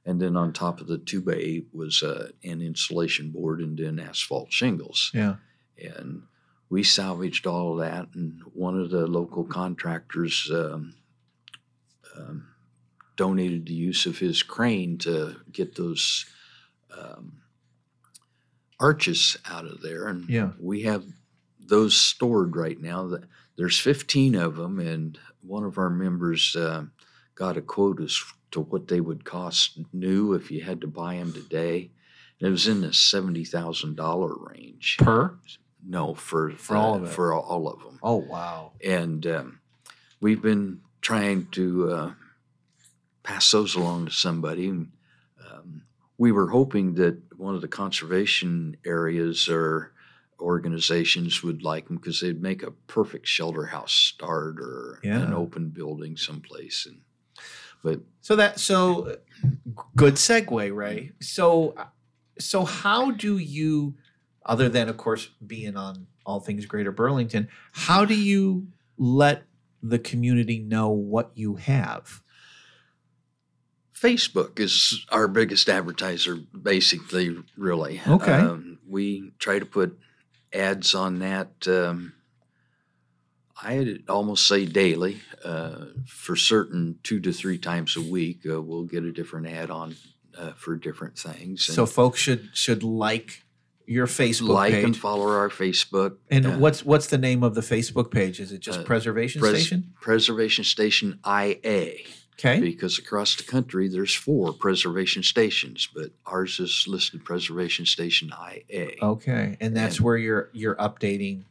And 0.06 0.22
then 0.22 0.36
on 0.38 0.54
top 0.54 0.80
of 0.82 0.88
the 0.88 0.98
two 0.98 1.22
by 1.22 1.34
eight 1.34 1.68
was 1.74 2.02
uh, 2.04 2.30
an 2.44 2.62
insulation 2.62 3.32
board 3.32 3.60
and 3.60 3.78
then 3.78 4.00
asphalt 4.00 4.52
shingles 4.52 5.12
Yeah. 5.14 5.36
and 5.78 6.24
we 6.70 6.84
salvaged 6.84 7.48
all 7.48 7.74
of 7.74 7.80
that. 7.80 8.10
And 8.14 8.42
one 8.54 8.78
of 8.80 8.90
the 8.90 9.08
local 9.08 9.46
contractors 9.46 10.50
um, 10.54 10.96
um, 12.16 12.48
donated 13.16 13.66
the 13.68 13.74
use 13.74 14.06
of 14.06 14.18
his 14.20 14.44
crane 14.44 14.98
to 15.00 15.38
get 15.52 15.76
those 15.76 16.26
um, 16.98 17.42
arches 18.80 19.38
out 19.50 19.66
of 19.66 19.82
there. 19.82 20.08
And 20.08 20.30
Yeah. 20.30 20.52
we 20.60 20.84
have 20.84 21.06
those 21.60 21.96
stored 21.96 22.56
right 22.56 22.80
now. 22.80 23.18
There's 23.58 23.80
15 23.80 24.36
of 24.36 24.56
them, 24.56 24.80
and 24.80 25.18
one 25.42 25.64
of 25.64 25.78
our 25.78 25.90
members 25.90 26.56
uh, 26.56 26.86
got 27.36 27.58
a 27.58 27.62
quote 27.62 28.00
as 28.02 28.22
to 28.52 28.62
what 28.62 28.88
they 28.88 29.02
would 29.02 29.26
cost 29.26 29.80
new 29.94 30.34
if 30.34 30.52
you 30.52 30.62
had 30.62 30.80
to 30.82 30.88
buy 30.88 31.18
them 31.18 31.34
today. 31.34 31.92
And 32.40 32.48
it 32.48 32.52
was 32.52 32.68
in 32.68 32.82
the 32.82 32.94
seventy 32.94 33.44
thousand 33.44 33.96
dollar 33.96 34.34
range. 34.36 34.98
Per? 35.00 35.34
No, 35.86 36.14
for 36.14 36.52
For 36.52 36.76
all 36.76 36.96
of 36.96 37.04
it. 37.06 37.10
For 37.10 37.34
all 37.34 37.68
of 37.68 37.82
them. 37.82 38.00
Oh 38.04 38.18
wow. 38.18 38.74
And 38.84 39.26
um, 39.26 39.60
we've 40.22 40.42
been 40.42 40.82
trying 41.02 41.48
to 41.52 41.90
uh, 41.92 42.14
pass 43.24 43.50
those 43.52 43.76
along 43.76 44.06
to 44.06 44.12
somebody. 44.12 44.70
And, 44.70 44.92
um, 45.52 45.82
we 46.18 46.32
were 46.32 46.50
hoping 46.50 46.94
that 46.96 47.18
one 47.38 47.56
of 47.56 47.62
the 47.62 47.68
conservation 47.68 48.76
areas 48.86 49.48
or 49.48 49.94
organizations 50.40 51.42
would 51.44 51.64
like 51.64 51.88
them 51.88 51.98
because 51.98 52.20
they'd 52.20 52.42
make 52.42 52.64
a 52.64 52.72
perfect 52.72 53.28
shelter 53.28 53.66
house 53.66 53.92
start 53.94 54.58
or 54.60 55.00
an 55.04 55.34
open 55.34 55.70
building 55.70 56.18
someplace. 56.18 56.86
And 56.86 57.02
but 57.84 58.02
So 58.22 58.36
that 58.36 58.60
so 58.60 59.18
good 59.96 60.16
segue, 60.16 60.76
Ray. 60.76 61.12
So 61.22 61.76
so 62.40 62.66
how 62.66 63.12
do 63.12 63.38
you 63.38 63.96
other 64.46 64.70
than 64.70 64.90
of 64.90 64.98
course 64.98 65.30
being 65.46 65.76
on 65.76 66.08
all 66.26 66.40
things 66.40 66.66
greater 66.66 66.92
Burlington, 66.92 67.48
how 67.72 68.06
do 68.06 68.16
you 68.16 68.68
let 68.98 69.44
the 69.82 70.00
community 70.00 70.60
know 70.60 70.90
what 70.90 71.32
you 71.36 71.56
have? 71.56 72.22
Facebook 74.02 74.60
is 74.60 75.06
our 75.10 75.28
biggest 75.28 75.68
advertiser, 75.70 76.36
basically, 76.36 77.36
really. 77.58 78.00
Okay. 78.08 78.32
Um, 78.34 78.78
we 78.88 79.32
try 79.40 79.60
to 79.60 79.66
put 79.66 79.98
ads 80.54 80.94
on 80.94 81.20
that, 81.20 81.68
um, 81.68 82.14
I'd 83.62 84.04
almost 84.08 84.48
say 84.48 84.66
daily. 84.66 85.22
Uh, 85.44 85.86
for 86.06 86.36
certain, 86.36 87.00
two 87.04 87.20
to 87.22 87.32
three 87.34 87.58
times 87.58 87.96
a 87.98 88.02
week, 88.02 88.42
uh, 88.48 88.62
we'll 88.62 88.84
get 88.84 89.04
a 89.04 89.12
different 89.12 89.48
ad 89.48 89.72
on 89.72 89.96
uh, 90.38 90.52
for 90.54 90.76
different 90.76 91.18
things. 91.18 91.66
So 91.66 91.86
folks 91.88 92.20
should 92.20 92.50
should 92.54 92.84
like 92.84 93.44
your 93.88 94.06
Facebook 94.06 94.50
like 94.50 94.74
page. 94.74 94.84
and 94.84 94.96
follow 94.98 95.28
our 95.28 95.50
Facebook. 95.50 96.18
And 96.30 96.46
uh, 96.46 96.52
what's 96.58 96.86
what's 96.86 97.08
the 97.08 97.18
name 97.18 97.42
of 97.42 97.56
the 97.56 97.62
Facebook 97.62 98.12
page? 98.12 98.40
Is 98.40 98.52
it 98.52 98.60
just 98.60 98.82
Uh, 98.82 98.84
Preservation 98.84 99.42
Pres- 99.42 99.56
Station? 99.62 99.94
Preservation 100.02 100.64
Station 100.64 101.20
IA. 101.26 101.94
Okay. 102.40 102.60
because 102.60 103.00
across 103.00 103.36
the 103.36 103.42
country 103.44 103.88
there's 103.88 104.14
four 104.14 104.54
preservation 104.54 105.24
stations, 105.24 105.88
but 105.94 106.12
ours 106.26 106.60
is 106.60 106.86
listed 106.88 107.26
Preservation 107.26 107.86
Station 107.88 108.32
IA. 108.32 108.92
Okay. 109.02 109.58
And 109.60 109.76
that's 109.76 109.98
And- 109.98 110.06
where 110.06 110.18
you're 110.18 110.50
you're 110.54 110.76
updating 110.76 111.46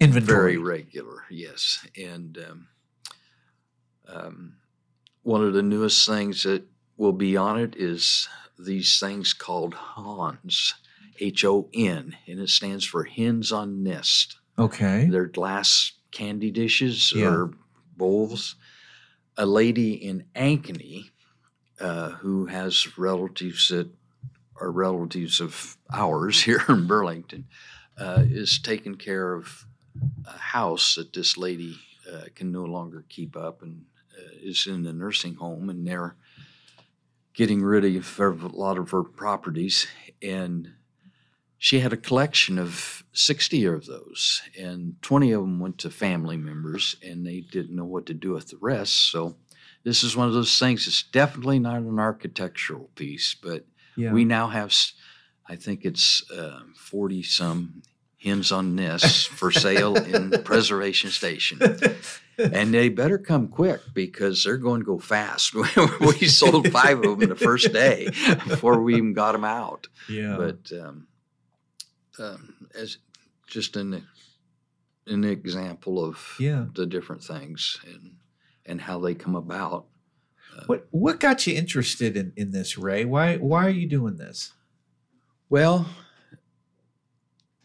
inventory. 0.00 0.54
Very 0.54 0.56
regular, 0.58 1.22
yes. 1.30 1.86
And 1.96 2.38
um, 2.38 2.66
um, 4.08 4.54
one 5.22 5.44
of 5.44 5.52
the 5.52 5.62
newest 5.62 6.06
things 6.08 6.42
that 6.42 6.64
will 6.96 7.12
be 7.12 7.36
on 7.36 7.58
it 7.60 7.76
is 7.76 8.28
these 8.58 8.98
things 8.98 9.32
called 9.32 9.74
HONS, 9.74 10.74
H 11.20 11.44
O 11.44 11.68
N, 11.72 12.16
and 12.26 12.40
it 12.40 12.48
stands 12.48 12.84
for 12.84 13.04
Hens 13.04 13.52
on 13.52 13.84
Nest. 13.84 14.38
Okay. 14.58 15.06
They're 15.08 15.26
glass 15.26 15.92
candy 16.10 16.50
dishes 16.50 17.12
Yeah. 17.14 17.28
or 17.28 17.50
bowls. 17.96 18.56
A 19.38 19.46
lady 19.46 19.92
in 19.92 20.24
Ankeny 20.34 21.10
uh, 21.80 22.10
who 22.10 22.46
has 22.46 22.98
relatives 22.98 23.68
that 23.68 23.88
are 24.60 24.70
relatives 24.70 25.40
of 25.40 25.76
ours 25.92 26.42
here 26.44 26.64
in 26.68 26.86
Burlington 26.86 27.46
uh, 27.96 28.24
is 28.28 28.58
taking 28.58 28.96
care 28.96 29.32
of 29.34 29.64
a 30.26 30.36
house 30.36 30.96
that 30.96 31.12
this 31.12 31.36
lady 31.36 31.76
uh, 32.12 32.24
can 32.34 32.52
no 32.52 32.64
longer 32.64 33.04
keep 33.08 33.36
up 33.36 33.62
and 33.62 33.84
uh, 34.18 34.30
is 34.42 34.66
in 34.66 34.86
a 34.86 34.92
nursing 34.92 35.34
home 35.34 35.70
and 35.70 35.86
they're 35.86 36.16
getting 37.32 37.62
rid 37.62 37.84
of 37.84 38.42
a 38.42 38.48
lot 38.48 38.78
of 38.78 38.90
her 38.90 39.04
properties. 39.04 39.86
And 40.20 40.72
she 41.58 41.80
had 41.80 41.92
a 41.92 41.96
collection 41.96 42.58
of 42.58 43.02
60 43.12 43.64
of 43.64 43.86
those 43.86 44.42
and 44.58 44.94
20 45.02 45.32
of 45.32 45.40
them 45.42 45.58
went 45.58 45.78
to 45.78 45.90
family 45.90 46.36
members 46.36 46.94
and 47.02 47.26
they 47.26 47.40
didn't 47.40 47.74
know 47.74 47.84
what 47.84 48.06
to 48.06 48.14
do 48.14 48.32
with 48.32 48.48
the 48.48 48.56
rest 48.60 49.10
so 49.10 49.36
this 49.84 50.04
is 50.04 50.16
one 50.16 50.28
of 50.28 50.34
those 50.34 50.56
things 50.58 50.86
it's 50.86 51.02
definitely 51.02 51.58
not 51.58 51.76
an 51.78 51.98
architectural 51.98 52.90
piece 52.94 53.34
but 53.42 53.64
Yeah. 53.96 54.12
we 54.12 54.24
now 54.24 54.46
have 54.48 54.72
I 55.50 55.56
think 55.56 55.84
it's 55.84 56.22
40 56.76 57.22
some 57.24 57.82
hens 58.22 58.52
on 58.52 58.74
nests 58.76 59.24
for 59.24 59.50
sale 59.50 59.96
in 59.96 60.30
preservation 60.44 61.10
station 61.10 61.58
and 62.38 62.72
they 62.72 62.88
better 62.88 63.18
come 63.18 63.48
quick 63.48 63.80
because 63.94 64.44
they're 64.44 64.56
going 64.58 64.80
to 64.80 64.86
go 64.86 64.98
fast 64.98 65.54
we 66.00 66.28
sold 66.28 66.70
five 66.70 66.98
of 67.04 67.18
them 67.18 67.28
the 67.30 67.34
first 67.36 67.72
day 67.72 68.06
before 68.46 68.80
we 68.80 68.94
even 68.94 69.12
got 69.12 69.32
them 69.32 69.44
out 69.44 69.88
yeah. 70.08 70.36
but 70.36 70.70
um, 70.80 71.07
um, 72.20 72.68
as 72.74 72.98
just 73.46 73.76
an 73.76 74.06
an 75.06 75.24
example 75.24 76.04
of 76.04 76.36
yeah. 76.38 76.66
the 76.74 76.86
different 76.86 77.22
things 77.24 77.78
and 77.86 78.16
and 78.66 78.82
how 78.82 79.00
they 79.00 79.14
come 79.14 79.34
about. 79.34 79.86
Uh, 80.56 80.64
What 80.66 80.86
what 80.90 81.20
got 81.20 81.46
you 81.46 81.54
interested 81.54 82.16
in, 82.16 82.32
in 82.36 82.50
this, 82.50 82.76
Ray? 82.78 83.04
Why 83.04 83.36
why 83.36 83.66
are 83.66 83.70
you 83.70 83.88
doing 83.88 84.16
this? 84.16 84.52
Well, 85.48 85.88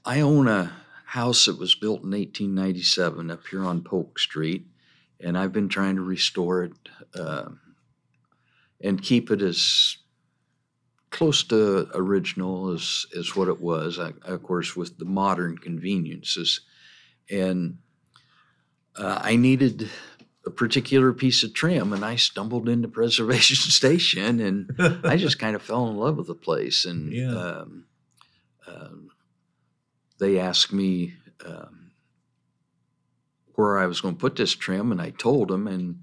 I 0.05 0.21
own 0.21 0.47
a 0.47 0.71
house 1.05 1.45
that 1.45 1.59
was 1.59 1.75
built 1.75 2.03
in 2.03 2.11
1897 2.11 3.29
up 3.29 3.45
here 3.47 3.63
on 3.63 3.83
Polk 3.83 4.17
Street, 4.17 4.65
and 5.19 5.37
I've 5.37 5.51
been 5.51 5.69
trying 5.69 5.95
to 5.97 6.01
restore 6.01 6.63
it 6.63 6.73
um 7.19 7.59
and 8.81 9.01
keep 9.01 9.31
it 9.31 9.41
as 9.41 9.97
close 11.13 11.43
to 11.43 11.88
original 11.93 12.71
as, 12.73 13.06
as 13.17 13.36
what 13.36 13.47
it 13.47 13.62
was. 13.62 13.99
I, 13.99 14.12
of 14.26 14.43
course, 14.43 14.76
with 14.76 14.97
the 14.97 15.06
modern 15.06 15.58
conveniences, 15.58 16.62
and 17.30 17.78
uh, 18.97 19.19
I 19.21 19.38
needed 19.38 19.89
a 20.45 20.49
particular 20.49 21.13
piece 21.13 21.43
of 21.43 21.54
trim, 21.54 21.93
and 21.93 22.04
I 22.04 22.17
stumbled 22.17 22.67
into 22.67 22.88
Preservation 22.89 23.56
Station 23.71 24.39
and. 24.41 25.02
I 25.06 25.15
just 25.17 25.39
kind 25.39 25.56
of 25.56 25.62
fell 25.62 25.88
in 25.89 25.95
love 25.97 26.17
with 26.17 26.28
the 26.28 26.36
place, 26.36 26.84
and 26.86 27.13
Yeah. 27.13 27.34
um, 27.34 27.86
um, 28.67 29.10
they 30.19 30.39
asked 30.39 30.73
me 30.73 31.13
um, 31.45 31.91
where 33.56 33.78
I 33.78 33.86
was 33.86 34.02
going 34.02 34.15
to 34.15 34.19
put 34.19 34.36
this 34.36 34.54
trim, 34.56 34.91
and 34.91 35.02
I 35.02 35.12
told 35.12 35.49
them, 35.49 35.67
and 35.67 35.99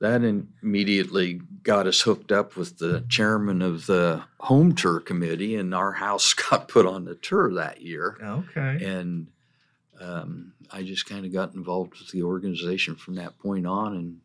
that 0.00 0.22
immediately 0.62 1.40
got 1.62 1.86
us 1.86 2.00
hooked 2.02 2.30
up 2.30 2.56
with 2.56 2.78
the 2.78 3.04
chairman 3.08 3.62
of 3.62 3.86
the 3.86 4.22
home 4.40 4.74
tour 4.74 5.00
committee, 5.00 5.56
and 5.56 5.74
our 5.74 5.92
house 5.92 6.32
got 6.50 6.68
put 6.68 6.86
on 6.86 7.04
the 7.04 7.14
tour 7.14 7.52
that 7.54 7.80
year. 7.80 8.18
Okay. 8.22 8.84
And 8.84 9.28
um, 10.00 10.52
I 10.70 10.82
just 10.82 11.06
kind 11.06 11.24
of 11.24 11.32
got 11.32 11.54
involved 11.54 11.94
with 11.98 12.10
the 12.10 12.22
organization 12.22 12.94
from 12.96 13.14
that 13.14 13.38
point 13.38 13.66
on, 13.66 13.94
and 13.96 14.20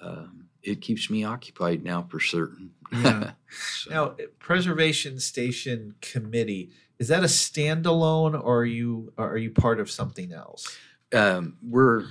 um, 0.00 0.44
it 0.62 0.80
keeps 0.80 1.10
me 1.10 1.24
occupied 1.24 1.82
now 1.82 2.06
for 2.08 2.20
certain. 2.20 2.70
Yeah. 2.92 3.32
So- 3.50 3.90
Now, 3.90 4.16
Preservation 4.38 5.18
Station 5.18 5.94
Committee 6.00 6.70
is 6.98 7.08
that 7.08 7.22
a 7.24 7.26
standalone, 7.26 8.34
or 8.40 8.60
are 8.60 8.64
you 8.64 9.12
are 9.18 9.36
you 9.36 9.50
part 9.50 9.80
of 9.80 9.90
something 9.90 10.32
else? 10.32 10.78
um, 11.12 11.56
we're 11.68 12.04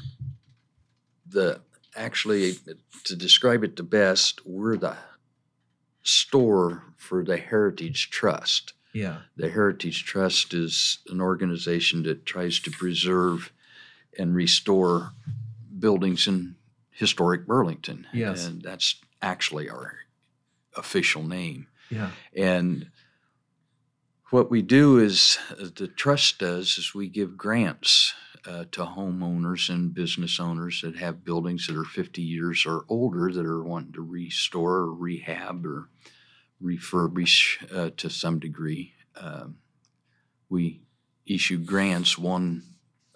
the 1.28 1.62
actually 1.96 2.54
to 3.04 3.16
describe 3.16 3.64
it 3.64 3.76
the 3.76 3.84
best 3.84 4.46
we're 4.46 4.78
the 4.78 4.96
store 6.04 6.84
for 6.98 7.24
the 7.24 7.38
heritage 7.38 8.10
trust 8.10 8.74
Yeah. 8.94 9.22
the 9.38 9.50
heritage 9.50 10.04
trust 10.06 10.54
is 10.54 11.00
an 11.08 11.22
organization 11.22 12.04
that 12.04 12.26
tries 12.26 12.60
to 12.60 12.72
preserve 12.72 13.52
and 14.18 14.36
restore 14.36 15.12
buildings 15.80 16.28
in 16.28 16.56
historic 16.92 17.46
burlington 17.46 18.08
Yes. 18.14 18.46
and 18.46 18.62
that's 18.62 18.96
actually 19.22 19.70
our 19.70 20.00
official 20.76 21.24
name 21.24 21.68
Yeah. 21.90 22.12
and 22.36 22.90
what 24.30 24.50
we 24.50 24.62
do 24.62 24.98
is, 24.98 25.38
uh, 25.60 25.68
the 25.76 25.90
trust 25.90 26.40
does, 26.40 26.78
is 26.78 26.94
we 26.96 27.10
give 27.10 27.36
grants 27.36 28.14
uh, 28.46 28.66
to 28.72 28.84
homeowners 28.84 29.70
and 29.70 29.94
business 29.94 30.40
owners 30.40 30.82
that 30.82 30.96
have 30.96 31.24
buildings 31.24 31.68
that 31.68 31.78
are 31.78 31.84
50 31.84 32.22
years 32.22 32.66
or 32.66 32.86
older 32.90 33.32
that 33.32 33.46
are 33.46 33.64
wanting 33.64 33.94
to 33.94 34.02
restore 34.02 34.78
or 34.78 34.94
rehab 34.94 35.66
or 35.66 35.90
refurbish 36.62 37.58
uh, 37.76 37.92
to 37.98 38.10
some 38.10 38.40
degree. 38.40 38.94
Um, 39.16 39.58
we 40.50 40.82
issue 41.26 41.58
grants, 41.58 42.18
one 42.18 42.64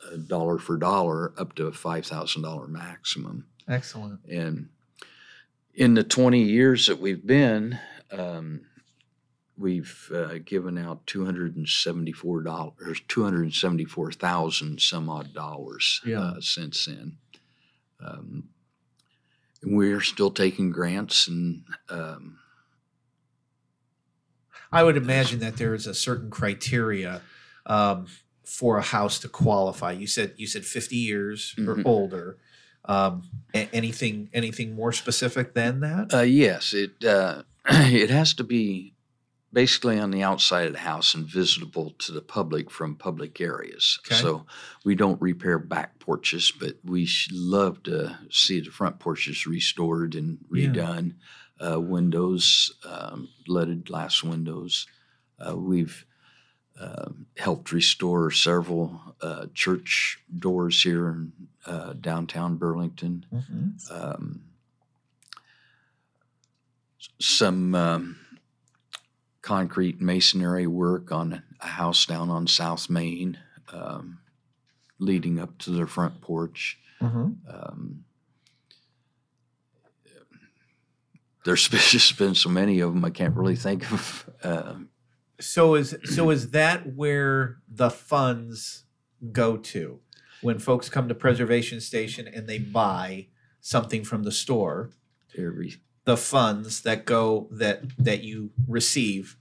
uh, 0.03 0.57
for 0.57 0.77
dollar, 0.77 1.33
up 1.37 1.55
to 1.55 1.67
a 1.67 1.71
$5,000 1.71 2.69
maximum. 2.69 3.47
Excellent. 3.67 4.19
And 4.25 4.69
in 5.73 5.95
the 5.95 6.03
20 6.03 6.41
years 6.41 6.87
that 6.87 6.99
we've 6.99 7.25
been, 7.25 7.79
um, 8.11 8.61
we've 9.57 10.11
uh, 10.13 10.39
given 10.43 10.77
out 10.77 11.05
$274, 11.07 12.23
or 12.25 12.73
274,000 13.07 14.81
some 14.81 15.09
odd 15.09 15.33
dollars 15.33 16.01
Yeah. 16.05 16.19
uh, 16.21 16.41
since 16.41 16.85
then. 16.85 17.17
Um, 18.05 18.49
we're 19.63 20.01
still 20.01 20.31
taking 20.31 20.69
grants 20.69 21.27
and 21.27 21.63
um, 21.89 22.37
I 24.71 24.83
would 24.83 24.97
imagine 24.97 25.39
that 25.39 25.57
there 25.57 25.73
is 25.73 25.87
a 25.87 25.93
certain 25.93 26.29
criteria 26.29 27.21
um, 27.65 28.07
for 28.43 28.77
a 28.77 28.81
house 28.81 29.19
to 29.19 29.29
qualify. 29.29 29.91
You 29.93 30.07
said 30.07 30.33
you 30.37 30.47
said 30.47 30.65
fifty 30.65 30.97
years 30.97 31.55
or 31.59 31.75
Mhm. 31.77 31.85
older. 31.85 32.37
Um, 32.83 33.23
a- 33.53 33.69
anything 33.73 34.29
anything 34.33 34.75
more 34.75 34.91
specific 34.91 35.53
than 35.53 35.79
that? 35.79 36.13
Uh, 36.13 36.21
yes, 36.21 36.73
it 36.73 37.03
uh, 37.05 37.43
it 37.69 38.09
has 38.09 38.33
to 38.35 38.43
be 38.43 38.93
basically 39.55 39.97
on 39.97 40.11
the 40.11 40.21
outside 40.21 40.67
of 40.67 40.73
the 40.73 40.79
house 40.79 41.15
and 41.15 41.25
visible 41.25 41.91
to 41.97 42.11
the 42.11 42.21
public 42.21 42.69
from 42.69 42.93
public 42.93 43.39
areas. 43.39 43.99
Okay. 44.05 44.15
So 44.21 44.45
we 44.83 44.95
don't 44.95 45.21
repair 45.21 45.57
back 45.59 45.97
porches, 45.99 46.51
but 46.51 46.75
we 46.83 47.07
love 47.31 47.81
to 47.83 48.19
see 48.29 48.59
the 48.59 48.69
front 48.69 48.99
porches 48.99 49.47
restored 49.47 50.13
and 50.13 50.39
Yeah. 50.51 50.67
redone. 50.67 51.15
Uh, 51.57 51.79
windows, 51.79 52.69
um, 52.83 53.29
leaded 53.47 53.85
glass 53.85 54.21
windows. 54.21 54.87
Uh, 55.39 55.55
we've 55.57 56.05
um 56.77 57.27
helped 57.37 57.71
restore 57.71 58.29
several 58.31 59.15
uh, 59.21 59.45
church 59.53 60.19
doors 60.37 60.83
here 60.83 61.07
in 61.09 61.31
uh, 61.65 61.93
downtown 61.93 62.57
Burlington 62.57 63.25
Mhm. 63.33 63.91
um, 63.91 64.41
some 67.19 67.73
um, 67.75 68.24
concrete 69.45 70.01
masonry 70.01 70.65
work 70.65 71.11
on 71.11 71.43
a 71.61 71.67
house 71.67 72.07
down 72.07 72.31
on 72.31 72.47
South 72.47 72.89
Main, 72.89 73.37
um, 73.71 74.17
leading 74.97 75.39
up 75.39 75.55
to 75.59 75.69
their 75.69 75.85
front 75.85 76.19
porch. 76.19 76.79
Mhm. 76.99 77.35
Um, 77.47 78.05
there's 81.45 81.69
just 81.91 82.17
been 82.17 82.33
so 82.33 82.49
many 82.49 82.79
of 82.79 82.91
them, 82.93 83.05
I 83.05 83.11
can't 83.11 83.35
really 83.35 83.55
think 83.55 83.89
of. 83.91 84.29
Uh, 84.41 84.75
So 85.39 85.75
is 85.75 85.95
so 86.05 86.31
is 86.31 86.49
that 86.51 86.95
where 86.95 87.57
the 87.67 87.91
funds 87.91 88.85
go 89.31 89.57
to 89.57 89.99
when 90.41 90.57
folks 90.57 90.89
come 90.89 91.07
to 91.07 91.13
Preservation 91.13 91.81
Station 91.81 92.27
and 92.27 92.47
they 92.47 92.57
buy 92.57 93.27
something 93.61 94.03
from 94.03 94.23
the 94.23 94.31
store? 94.31 94.89
every 95.37 95.75
The 96.05 96.17
funds 96.17 96.81
that 96.81 97.05
go 97.05 97.47
that 97.51 97.83
that 97.97 98.23
you 98.23 98.51
receive 98.67 99.37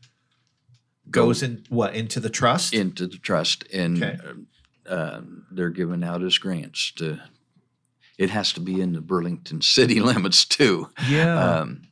goes 1.10 1.42
in 1.42 1.64
what 1.68 1.94
into 1.94 2.20
the 2.20 2.30
trust? 2.30 2.72
into 2.74 3.06
the 3.06 3.18
trust, 3.18 3.64
and 3.72 4.02
Okay. 4.02 4.18
um, 4.26 4.46
um, 4.86 5.46
they're 5.50 5.70
given 5.70 6.02
out 6.02 6.22
as 6.22 6.38
grants 6.38 6.90
to. 6.92 7.20
It 8.16 8.30
has 8.30 8.52
to 8.54 8.60
be 8.60 8.80
in 8.80 8.92
the 8.92 9.00
Burlington 9.00 9.60
city 9.60 10.00
limits 10.12 10.44
too. 10.44 10.90
yeah. 11.08 11.38
um, 11.60 11.88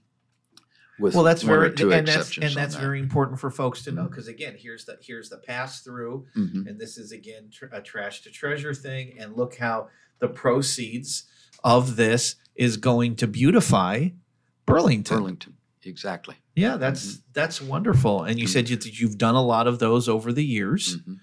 with 0.98 1.14
well, 1.14 1.24
that's 1.24 1.42
one 1.42 1.54
or 1.54 1.60
very 1.62 1.74
two 1.74 1.92
and 1.92 2.06
that's 2.06 2.16
exceptions 2.28 2.44
and 2.52 2.56
on 2.56 2.62
that's 2.62 2.74
that. 2.74 2.80
very 2.80 3.00
important 3.00 3.40
for 3.40 3.50
folks 3.50 3.82
to 3.84 3.92
know 3.92 4.04
because 4.04 4.28
again, 4.28 4.54
here's 4.58 4.84
the 4.84 4.98
here's 5.02 5.28
the 5.30 5.38
pass 5.38 5.80
through, 5.82 6.26
Mhm. 6.36 6.66
and 6.66 6.80
this 6.80 6.96
is 6.96 7.12
again 7.12 7.50
tr- 7.52 7.66
a 7.72 7.82
trash 7.82 8.22
to 8.22 8.30
treasure 8.30 8.72
thing. 8.72 9.18
And 9.18 9.34
look 9.36 9.56
how 9.56 9.88
the 10.20 10.28
proceeds 10.28 11.24
of 11.64 11.96
this 11.96 12.36
is 12.54 12.76
going 12.76 13.16
to 13.16 13.26
beautify 13.26 14.10
Burlington. 14.66 15.16
Burlington, 15.18 15.56
exactly. 15.84 16.36
Yeah, 16.54 16.76
that's 16.76 17.18
that's 17.32 17.60
wonderful. 17.62 18.22
And 18.24 18.38
you 18.38 18.46
said 18.46 18.68
you, 18.68 18.78
you've 18.82 19.18
done 19.18 19.34
a 19.34 19.42
lot 19.42 19.66
of 19.66 19.78
those 19.78 20.08
over 20.08 20.32
the 20.32 20.44
years. 20.44 20.98
Mhm. 20.98 21.18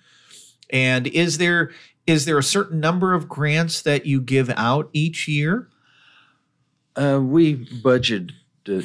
And 0.71 1.07
is 1.07 1.37
there 1.37 1.71
is 2.07 2.25
there 2.25 2.37
a 2.37 2.43
certain 2.43 2.79
number 2.79 3.13
of 3.13 3.29
grants 3.29 3.81
that 3.83 4.05
you 4.05 4.19
give 4.21 4.49
out 4.55 4.89
each 4.93 5.27
year? 5.27 5.69
Uh, 6.95 7.19
we 7.21 7.53
budget 7.83 8.31
a, 8.67 8.83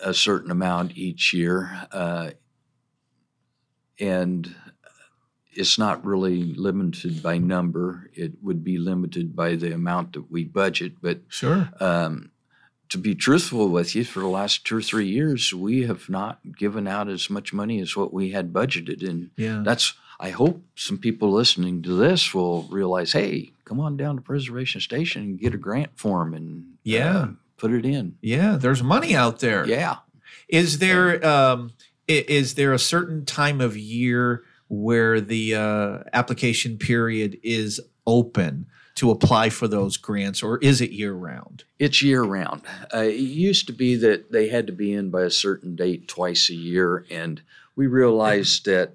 a 0.00 0.14
certain 0.14 0.50
amount 0.50 0.96
each 0.96 1.32
year, 1.34 1.86
uh, 1.90 2.30
and 4.00 4.54
it's 5.52 5.78
not 5.78 6.04
really 6.04 6.54
limited 6.54 7.22
by 7.22 7.38
number. 7.38 8.08
It 8.14 8.32
would 8.42 8.64
be 8.64 8.78
limited 8.78 9.36
by 9.36 9.56
the 9.56 9.74
amount 9.74 10.14
that 10.14 10.30
we 10.30 10.44
budget. 10.44 10.94
But 11.02 11.22
Sure. 11.28 11.68
um, 11.80 12.30
to 12.92 12.98
be 12.98 13.14
truthful 13.14 13.68
with 13.68 13.94
you, 13.94 14.04
for 14.04 14.20
the 14.20 14.26
last 14.28 14.64
two 14.64 14.76
or 14.78 14.82
three 14.82 15.08
years, 15.08 15.52
we 15.52 15.82
have 15.82 16.08
not 16.08 16.38
given 16.56 16.86
out 16.86 17.08
as 17.08 17.28
much 17.28 17.52
money 17.52 17.80
as 17.80 17.96
what 17.96 18.12
we 18.12 18.30
had 18.30 18.52
budgeted, 18.52 19.06
and 19.08 19.30
Yeah. 19.36 19.62
that's 19.64 19.94
I 20.20 20.30
hope 20.30 20.62
some 20.76 20.98
people 20.98 21.32
listening 21.32 21.82
to 21.82 21.94
this 21.96 22.32
will 22.32 22.62
realize, 22.70 23.10
hey, 23.12 23.50
come 23.64 23.80
on 23.80 23.96
down 23.96 24.14
to 24.14 24.22
Preservation 24.22 24.80
Station 24.80 25.22
and 25.22 25.38
get 25.40 25.52
a 25.52 25.58
grant 25.58 25.98
form 25.98 26.32
and 26.32 26.74
Yeah. 26.84 27.16
uh, 27.18 27.28
put 27.56 27.72
it 27.72 27.84
in. 27.84 28.14
Yeah, 28.22 28.56
there's 28.56 28.84
money 28.84 29.16
out 29.16 29.40
there. 29.40 29.66
Yeah. 29.66 29.96
Is 30.48 30.78
there 30.78 31.24
um 31.26 31.72
is 32.06 32.54
there 32.54 32.72
a 32.72 32.78
certain 32.78 33.24
time 33.24 33.60
of 33.60 33.76
year 33.76 34.44
where 34.68 35.20
the 35.20 35.54
uh, 35.54 35.98
application 36.12 36.78
period 36.78 37.38
is 37.42 37.80
open 38.06 38.66
to 38.94 39.10
apply 39.10 39.48
for 39.48 39.68
those 39.68 39.96
grants, 39.96 40.42
or 40.42 40.58
is 40.58 40.80
it 40.80 40.90
year 40.90 41.12
round? 41.12 41.64
It's 41.78 42.02
year 42.02 42.22
round. 42.22 42.62
Uh, 42.92 42.98
it 42.98 43.16
used 43.16 43.66
to 43.68 43.72
be 43.72 43.96
that 43.96 44.32
they 44.32 44.48
had 44.48 44.66
to 44.66 44.72
be 44.72 44.92
in 44.92 45.10
by 45.10 45.22
a 45.22 45.30
certain 45.30 45.76
date 45.76 46.08
twice 46.08 46.50
a 46.50 46.54
year, 46.54 47.06
and 47.10 47.42
we 47.74 47.86
realized 47.86 48.66
that 48.66 48.94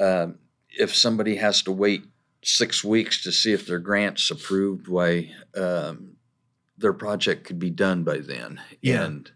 um, 0.00 0.38
if 0.70 0.94
somebody 0.94 1.36
has 1.36 1.62
to 1.62 1.72
wait 1.72 2.04
six 2.42 2.84
weeks 2.84 3.22
to 3.22 3.32
see 3.32 3.52
if 3.52 3.66
their 3.66 3.78
grant's 3.78 4.30
approved, 4.30 4.88
why 4.88 5.30
um, 5.56 6.16
their 6.78 6.92
project 6.92 7.44
could 7.44 7.58
be 7.58 7.70
done 7.70 8.04
by 8.04 8.18
then. 8.18 8.60
Yeah. 8.80 9.04
And 9.04 9.30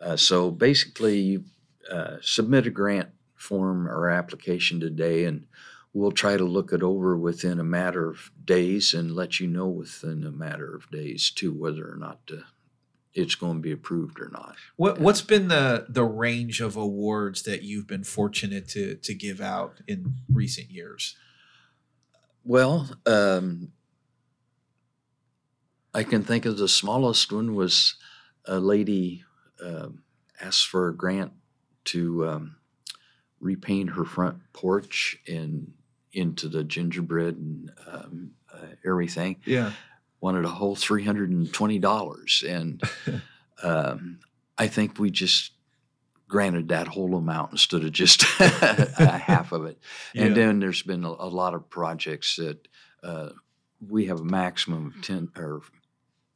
uh, 0.00 0.16
so 0.16 0.50
basically, 0.50 1.18
you 1.18 1.44
uh, 1.90 2.16
submit 2.22 2.66
a 2.66 2.70
grant 2.70 3.10
form 3.34 3.88
or 3.88 4.08
application 4.08 4.80
today, 4.80 5.24
and 5.24 5.46
we'll 5.94 6.12
try 6.12 6.36
to 6.36 6.44
look 6.44 6.72
it 6.72 6.82
over 6.82 7.16
within 7.16 7.60
a 7.60 7.64
matter 7.64 8.10
of 8.10 8.32
days 8.44 8.92
and 8.92 9.14
let 9.14 9.38
you 9.38 9.46
know 9.46 9.68
within 9.68 10.24
a 10.24 10.30
matter 10.30 10.74
of 10.74 10.90
days 10.90 11.30
too 11.30 11.54
whether 11.54 11.90
or 11.90 11.96
not 11.96 12.18
uh, 12.30 12.42
it's 13.14 13.36
going 13.36 13.58
to 13.58 13.62
be 13.62 13.70
approved 13.70 14.20
or 14.20 14.28
not. 14.32 14.56
What 14.76 14.98
what's 14.98 15.22
been 15.22 15.48
the 15.48 15.86
the 15.88 16.04
range 16.04 16.60
of 16.60 16.76
awards 16.76 17.44
that 17.44 17.62
you've 17.62 17.86
been 17.86 18.04
fortunate 18.04 18.68
to 18.70 18.96
to 18.96 19.14
give 19.14 19.40
out 19.40 19.80
in 19.86 20.16
recent 20.28 20.70
years? 20.70 21.16
Well, 22.42 22.90
um, 23.06 23.72
I 25.94 26.02
can 26.02 26.24
think 26.24 26.44
of 26.44 26.58
the 26.58 26.68
smallest 26.68 27.32
one 27.32 27.54
was 27.54 27.94
a 28.44 28.58
lady 28.58 29.24
um, 29.64 30.02
asked 30.40 30.66
for 30.66 30.88
a 30.88 30.94
grant 30.94 31.32
to 31.84 32.28
um, 32.28 32.56
repaint 33.40 33.90
her 33.90 34.04
front 34.04 34.40
porch 34.52 35.18
and 35.26 35.72
into 36.14 36.48
the 36.48 36.64
gingerbread 36.64 37.36
and 37.36 37.70
um, 37.86 38.30
uh, 38.52 38.58
everything. 38.86 39.36
Yeah. 39.44 39.72
Wanted 40.20 40.44
a 40.44 40.48
whole 40.48 40.74
three 40.76 41.04
hundred 41.04 41.30
and 41.30 41.52
twenty 41.52 41.78
dollars, 41.78 42.42
and 42.48 42.82
um, 43.62 44.20
I 44.56 44.68
think 44.68 44.98
we 44.98 45.10
just 45.10 45.52
granted 46.28 46.68
that 46.68 46.88
whole 46.88 47.14
amount 47.14 47.52
instead 47.52 47.84
of 47.84 47.92
just 47.92 48.22
a 48.40 49.18
half 49.22 49.52
of 49.52 49.66
it. 49.66 49.78
And 50.14 50.30
Yeah. 50.30 50.34
then 50.46 50.60
there's 50.60 50.82
been 50.82 51.04
a, 51.04 51.08
a 51.10 51.28
lot 51.28 51.54
of 51.54 51.68
projects 51.68 52.36
that 52.36 52.66
uh, 53.02 53.30
we 53.86 54.06
have 54.06 54.20
a 54.20 54.24
maximum 54.24 54.86
of 54.96 55.02
ten 55.02 55.28
or 55.36 55.60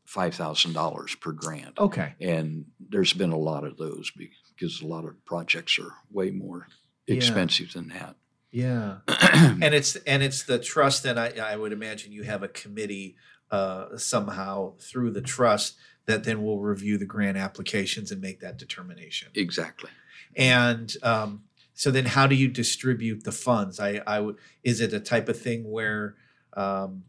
five 0.05 0.35
thousand 0.35 0.75
dollars 0.75 1.15
per 1.15 1.33
grant, 1.33 1.79
Okay. 1.79 2.15
and 2.21 2.67
there's 2.91 3.15
been 3.15 3.33
a 3.33 3.39
lot 3.39 3.65
of 3.65 3.79
those 3.79 4.11
because 4.59 4.83
a 4.83 4.87
lot 4.87 5.05
of 5.07 5.25
projects 5.25 5.79
are 5.79 5.93
way 6.11 6.31
more 6.31 6.67
Yeah. 7.07 7.15
expensive 7.17 7.73
than 7.73 7.89
that. 7.89 8.17
Yeah. 8.51 8.99
and 9.09 9.75
it's 9.75 9.97
and 9.97 10.23
it's 10.23 10.45
the 10.45 10.59
trust 10.59 11.05
and 11.05 11.19
I, 11.19 11.33
I 11.43 11.57
would 11.57 11.73
imagine 11.73 12.13
you 12.13 12.23
have 12.23 12.43
a 12.43 12.49
committee 12.49 13.17
uh, 13.51 13.97
somehow 13.97 14.75
through 14.79 15.11
the 15.13 15.21
trust 15.21 15.77
that 16.07 16.25
then 16.25 16.43
will 16.43 16.61
review 16.61 16.97
the 16.97 17.05
grant 17.05 17.37
applications 17.37 18.11
and 18.11 18.21
make 18.21 18.41
that 18.41 18.59
determination 18.59 19.29
exactly. 19.35 19.91
and 20.37 20.97
um, 21.03 21.43
so 21.75 21.91
then 21.91 22.07
how 22.07 22.27
do 22.27 22.35
you 22.35 22.49
distribute 22.49 23.25
the 23.25 23.33
funds 23.33 23.81
i 23.81 24.03
i 24.07 24.21
would 24.21 24.37
is 24.65 24.81
it 24.81 24.93
a 24.93 25.01
type 25.01 25.29
of 25.29 25.39
thing 25.39 25.71
where 25.71 26.17
um, 26.55 27.05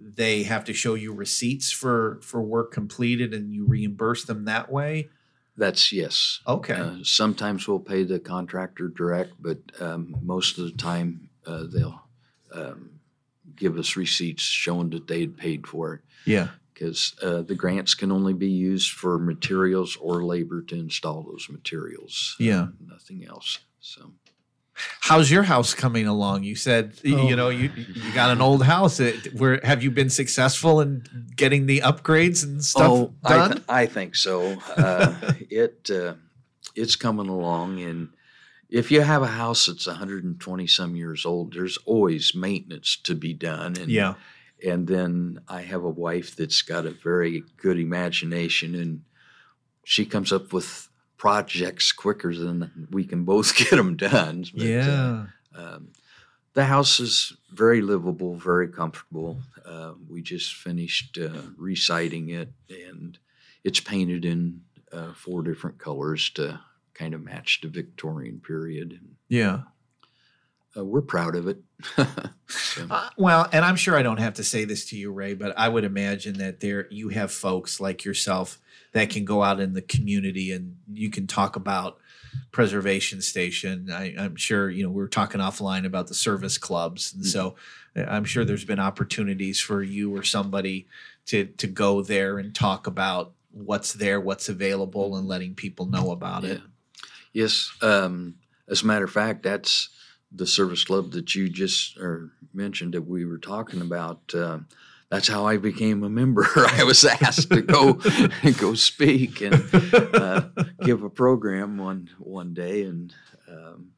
they 0.00 0.42
have 0.44 0.64
to 0.64 0.72
show 0.72 0.94
you 0.94 1.12
receipts 1.12 1.70
for 1.70 2.20
for 2.22 2.42
work 2.42 2.72
completed 2.72 3.34
and 3.34 3.52
you 3.52 3.66
reimburse 3.66 4.24
them 4.24 4.44
that 4.44 4.70
way 4.70 5.08
That's 5.56 5.92
yes. 5.92 6.40
okay 6.46 6.74
Uh, 6.74 6.96
sometimes 7.02 7.68
we'll 7.68 7.80
pay 7.80 8.04
the 8.04 8.18
contractor 8.18 8.88
direct, 8.88 9.32
but 9.40 9.58
um, 9.80 10.16
most 10.22 10.58
of 10.58 10.64
the 10.64 10.76
time 10.76 11.28
uh, 11.46 11.64
they'll 11.72 12.02
um, 12.54 13.00
give 13.54 13.76
us 13.78 13.96
receipts 13.96 14.42
showing 14.42 14.90
that 14.90 15.06
they 15.06 15.20
had 15.20 15.36
paid 15.36 15.66
for 15.66 15.94
it. 15.94 16.00
yeah 16.24 16.48
Because 16.72 17.14
uh, 17.22 17.42
the 17.42 17.54
grants 17.54 17.94
can 17.94 18.10
only 18.10 18.32
be 18.34 18.50
used 18.50 18.92
for 18.92 19.18
materials 19.18 19.96
or 20.00 20.24
labor 20.24 20.62
to 20.62 20.74
install 20.74 21.22
those 21.22 21.48
materials. 21.50 22.36
Yeah. 22.38 22.68
nothing 22.86 23.24
else. 23.26 23.58
So 23.80 24.12
how's 25.00 25.30
your 25.30 25.42
house 25.42 25.74
coming 25.74 26.06
along 26.06 26.42
you 26.44 26.54
said 26.56 26.94
Oh. 27.04 27.28
you 27.28 27.36
know 27.36 27.48
you 27.50 27.70
you 27.76 28.12
got 28.14 28.30
an 28.30 28.40
old 28.40 28.62
house 28.64 29.00
It- 29.00 29.34
where 29.34 29.60
have 29.64 29.82
you 29.82 29.90
been 29.90 30.10
successful 30.10 30.80
in 30.80 31.04
getting 31.36 31.66
the 31.66 31.80
upgrades 31.80 32.42
and 32.42 32.64
stuff 32.64 32.90
oh, 32.90 33.14
I, 33.24 33.48
th- 33.48 33.62
I 33.68 33.86
think 33.86 34.16
so. 34.16 34.58
Uh, 34.76 35.14
it 35.50 35.90
uh, 35.90 36.14
it's 36.74 36.96
coming 36.96 37.28
along, 37.28 37.80
and 37.82 38.08
if 38.70 38.90
you 38.90 39.02
have 39.02 39.22
a 39.22 39.26
house 39.26 39.66
that's 39.66 39.86
120 39.86 40.66
some 40.66 40.96
years 40.96 41.26
old, 41.26 41.52
there's 41.52 41.76
always 41.84 42.34
maintenance 42.34 42.96
to 43.04 43.14
be 43.14 43.34
done. 43.34 43.76
And 43.78 43.90
yeah 43.90 44.14
and 44.64 44.86
then 44.86 45.40
I 45.48 45.62
have 45.62 45.82
a 45.82 45.90
wife 45.90 46.36
that's 46.36 46.62
got 46.62 46.86
a 46.86 46.92
very 46.92 47.42
good 47.56 47.78
imagination, 47.78 48.74
and 48.76 49.02
she 49.84 50.06
comes 50.06 50.32
up 50.32 50.52
with 50.52 50.88
projects 51.22 51.92
quicker 51.92 52.34
than 52.34 52.88
we 52.90 53.04
can 53.04 53.22
both 53.22 53.54
get 53.56 53.70
them 53.70 53.94
done. 53.96 54.44
But, 54.52 54.64
uh, 54.64 54.66
yeah 54.66 55.26
um, 55.54 55.92
the 56.54 56.64
house 56.64 56.98
is 56.98 57.36
very 57.52 57.80
livable, 57.80 58.34
very 58.34 58.66
comfortable. 58.66 59.38
Uh, 59.64 59.92
we 60.08 60.20
just 60.20 60.52
finished 60.56 61.16
uh, 61.18 61.42
reciting 61.56 62.30
it, 62.30 62.48
and 62.68 63.16
it's 63.62 63.78
painted 63.78 64.24
in 64.24 64.62
uh, 64.90 65.12
four 65.12 65.42
different 65.42 65.78
colors 65.78 66.28
to 66.30 66.58
kind 66.92 67.14
of 67.14 67.22
match 67.22 67.60
the 67.62 67.68
Victorian 67.68 68.40
period. 68.40 68.98
Yeah 69.28 69.60
uh, 70.76 70.84
we're 70.84 71.02
proud 71.02 71.36
of 71.36 71.48
it. 71.48 71.58
So, 72.48 72.86
Uh, 72.90 73.08
well, 73.16 73.48
and 73.50 73.64
I'm 73.64 73.76
sure 73.76 73.96
I 73.96 74.02
don't 74.02 74.18
have 74.18 74.34
to 74.34 74.44
say 74.44 74.66
this 74.66 74.84
to 74.90 74.96
you, 74.96 75.10
Ray, 75.10 75.32
but 75.32 75.58
I 75.58 75.70
would 75.70 75.84
imagine 75.84 76.36
that 76.36 76.60
there 76.60 76.86
you 76.90 77.08
have 77.08 77.32
folks 77.32 77.80
like 77.80 78.04
yourself 78.04 78.60
that 78.92 79.08
can 79.08 79.24
go 79.24 79.42
out 79.42 79.58
in 79.58 79.72
the 79.72 79.80
community 79.80 80.52
and 80.52 80.76
you 80.92 81.08
can 81.08 81.26
talk 81.26 81.56
about 81.56 81.98
preservation 82.50 83.22
station. 83.22 83.88
I, 83.90 84.14
I'm 84.18 84.36
sure 84.36 84.68
you 84.68 84.82
know 84.82 84.90
we 84.90 84.96
were 85.00 85.08
talking 85.08 85.40
offline 85.40 85.86
about 85.86 86.08
the 86.08 86.14
service 86.14 86.58
clubs, 86.58 87.14
and 87.14 87.24
so 87.24 87.56
uh, 87.96 88.04
I'm 88.06 88.24
sure 88.24 88.44
there's 88.44 88.66
been 88.66 88.78
opportunities 88.78 89.58
for 89.60 89.82
you 89.82 90.14
or 90.14 90.22
somebody 90.22 90.86
to 91.26 91.46
to 91.46 91.66
go 91.66 92.02
there 92.02 92.38
and 92.38 92.54
talk 92.54 92.86
about 92.86 93.32
what's 93.50 93.94
there, 93.94 94.20
what's 94.20 94.50
available, 94.50 95.16
and 95.16 95.26
letting 95.26 95.54
people 95.54 95.86
know 95.86 96.10
about 96.10 96.44
it. 96.44 96.60
Yes. 97.32 97.72
Um, 97.80 98.34
as 98.68 98.82
a 98.82 98.86
matter 98.86 99.04
of 99.06 99.10
fact, 99.10 99.42
that's 99.42 99.88
the 100.34 100.46
service 100.46 100.84
club 100.84 101.12
that 101.12 101.34
you 101.34 101.48
just 101.48 101.98
or 101.98 102.30
mentioned 102.54 102.94
that 102.94 103.02
we 103.02 103.24
were 103.24 103.38
talking 103.38 103.80
about. 103.80 104.34
Uh, 104.34 104.60
that's 105.10 105.28
how 105.28 105.46
I 105.46 105.58
became 105.58 106.02
a 106.04 106.08
member. 106.08 106.46
I 106.56 106.84
was 106.84 107.04
asked 107.04 107.50
to 107.50 107.60
go 107.60 108.00
go 108.58 108.74
speak 108.74 109.42
and 109.42 109.54
uh, 110.14 110.42
give 110.82 111.02
a 111.02 111.10
program 111.10 111.76
one 111.76 112.08
one 112.18 112.54
day, 112.54 112.84
and 112.84 113.14
um, 113.46 113.92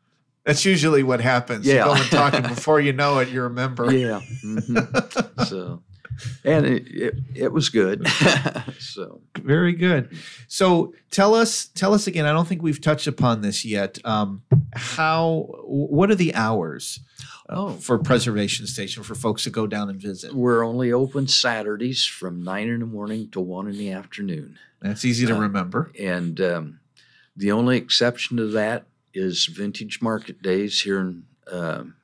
That's 0.44 0.64
usually 0.64 1.04
what 1.04 1.20
happens. 1.20 1.66
Yeah. 1.66 1.74
You 1.74 1.84
go 1.84 1.94
and 1.94 2.10
talk, 2.10 2.34
and 2.34 2.48
before 2.54 2.80
you 2.80 2.92
know 2.92 3.18
it, 3.20 3.28
you're 3.28 3.46
a 3.46 3.50
member. 3.50 3.92
yeah. 3.94 4.20
mhm. 4.44 5.46
so, 5.46 5.82
and 6.44 6.66
it, 6.66 6.86
it 6.88 7.14
it 7.34 7.52
was 7.52 7.68
good. 7.68 8.06
so 8.78 9.20
Very 9.38 9.72
good. 9.72 10.10
So 10.48 10.94
tell 11.10 11.34
us, 11.34 11.66
tell 11.74 11.94
us 11.94 12.06
again. 12.06 12.24
I 12.26 12.32
don't 12.32 12.46
think 12.48 12.62
we've 12.62 12.80
touched 12.80 13.06
upon 13.06 13.40
this 13.42 13.64
yet. 13.64 13.98
Um, 14.04 14.42
how? 14.74 15.46
What 15.64 16.10
are 16.10 16.14
the 16.14 16.34
hours 16.34 17.00
uh, 17.48 17.54
Oh. 17.56 17.70
for 17.74 17.98
preservation 17.98 18.66
station 18.66 19.02
for 19.02 19.14
folks 19.14 19.44
to 19.44 19.50
go 19.50 19.66
down 19.66 19.90
and 19.90 20.00
visit? 20.00 20.34
we're 20.34 20.64
only 20.64 20.92
open 20.92 21.28
Saturdays 21.28 22.04
from 22.06 22.42
nine 22.42 22.68
in 22.68 22.80
the 22.80 22.86
morning 22.86 23.28
to 23.32 23.40
one 23.40 23.66
in 23.68 23.76
the 23.76 23.90
afternoon. 23.92 24.58
That's 24.80 25.04
easy 25.04 25.26
to 25.26 25.36
Uh, 25.36 25.40
remember. 25.40 25.90
And 25.98 26.40
um, 26.40 26.80
the 27.36 27.50
only 27.52 27.76
exception 27.76 28.36
to 28.38 28.46
that 28.48 28.86
is 29.12 29.46
vintage 29.46 30.00
market 30.02 30.42
days 30.42 30.80
here 30.82 31.00
in 31.00 31.24
um 31.52 31.94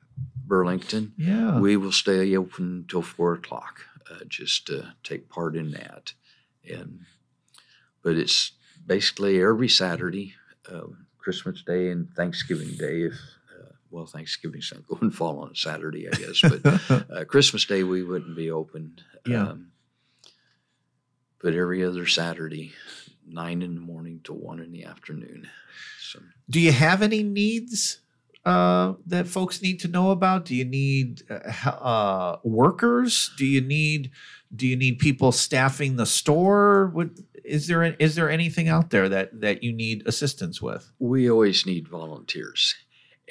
Burlington. 0.45 1.13
Yeah. 1.17 1.59
We 1.59 1.77
will 1.77 1.91
stay 1.93 2.35
open 2.35 2.65
until 2.83 3.01
four 3.01 3.33
o'clock 3.33 3.85
uh, 4.11 4.23
just 4.27 4.67
to 4.67 4.93
take 5.03 5.29
part 5.29 5.55
in 5.55 5.71
that. 5.71 6.13
And 6.69 7.01
but 8.03 8.15
it's 8.15 8.51
basically 8.85 9.41
every 9.41 9.69
Saturday, 9.69 10.33
uh, 10.71 10.87
Christmas 11.17 11.63
Day 11.63 11.89
and 11.89 12.11
Thanksgiving 12.13 12.75
Day. 12.77 13.03
If 13.03 13.13
uh, 13.13 13.73
well, 13.89 14.05
Thanksgiving's 14.05 14.71
not 14.73 14.87
going 14.99 15.11
to 15.11 15.15
fall 15.17 15.39
on 15.39 15.51
a 15.51 15.55
Saturday, 15.55 16.07
I 16.07 16.11
guess, 16.11 16.41
but 16.41 17.09
uh, 17.11 17.25
Christmas 17.25 17.65
Day 17.65 17.83
we 17.83 18.03
wouldn't 18.03 18.35
be 18.35 18.51
open. 18.51 18.99
Yeah. 19.25 19.49
Um, 19.49 19.71
but 21.41 21.53
every 21.53 21.83
other 21.83 22.05
Saturday, 22.05 22.73
nine 23.27 23.61
in 23.61 23.73
the 23.73 23.81
morning 23.81 24.21
to 24.25 24.33
one 24.33 24.59
in 24.59 24.71
the 24.71 24.83
afternoon. 24.85 25.49
So 25.99 26.19
Do 26.49 26.59
you 26.59 26.71
have 26.71 27.01
any 27.01 27.23
needs 27.23 28.00
uh, 28.45 28.93
that 29.05 29.27
folks 29.27 29.61
need 29.61 29.79
to 29.81 29.87
know 29.87 30.11
about? 30.11 30.45
Do 30.45 30.55
you 30.55 30.65
need 30.65 31.23
uh, 31.29 31.69
uh, 31.69 32.37
workers? 32.43 33.31
Do 33.37 33.45
you 33.45 33.61
need 33.61 34.11
do 34.53 34.67
you 34.67 34.75
need 34.75 34.99
people 34.99 35.31
staffing 35.31 35.95
the 35.95 36.05
store? 36.05 36.91
What 36.93 37.09
is 37.45 37.67
there? 37.67 37.83
Is 37.83 38.15
there 38.15 38.29
anything 38.29 38.67
out 38.67 38.89
there 38.89 39.07
that 39.09 39.41
that 39.41 39.63
you 39.63 39.71
need 39.71 40.07
assistance 40.07 40.61
with? 40.61 40.91
we 40.99 41.29
always 41.29 41.65
need 41.65 41.87
volunteers. 41.87 42.75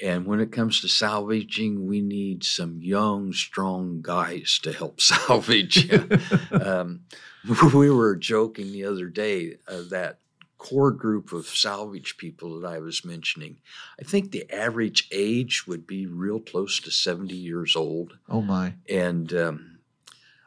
And 0.01 0.25
when 0.25 0.39
it 0.39 0.51
comes 0.51 0.81
to 0.81 0.87
salvaging, 0.87 1.85
we 1.85 2.01
need 2.01 2.43
some 2.43 2.81
young, 2.81 3.33
strong 3.33 4.01
guys 4.01 4.59
to 4.63 4.73
help 4.73 4.99
salvage. 5.01 5.91
um, 6.51 7.01
we 7.73 7.89
were 7.89 8.15
joking 8.15 8.71
the 8.71 8.85
other 8.85 9.07
day 9.07 9.57
uh, 9.67 9.83
that 9.89 10.19
core 10.61 10.91
group 10.91 11.33
of 11.33 11.47
salvage 11.47 12.17
people 12.17 12.59
that 12.59 12.67
I 12.67 12.77
was 12.77 13.03
mentioning. 13.03 13.57
I 13.99 14.03
think 14.03 14.29
the 14.29 14.47
average 14.53 15.07
age 15.11 15.65
would 15.65 15.87
be 15.87 16.05
real 16.05 16.39
close 16.39 16.79
to 16.81 16.91
70 16.91 17.33
years 17.33 17.75
old. 17.75 18.19
oh 18.29 18.41
my! 18.41 18.75
And 18.87 19.33
um, 19.33 19.79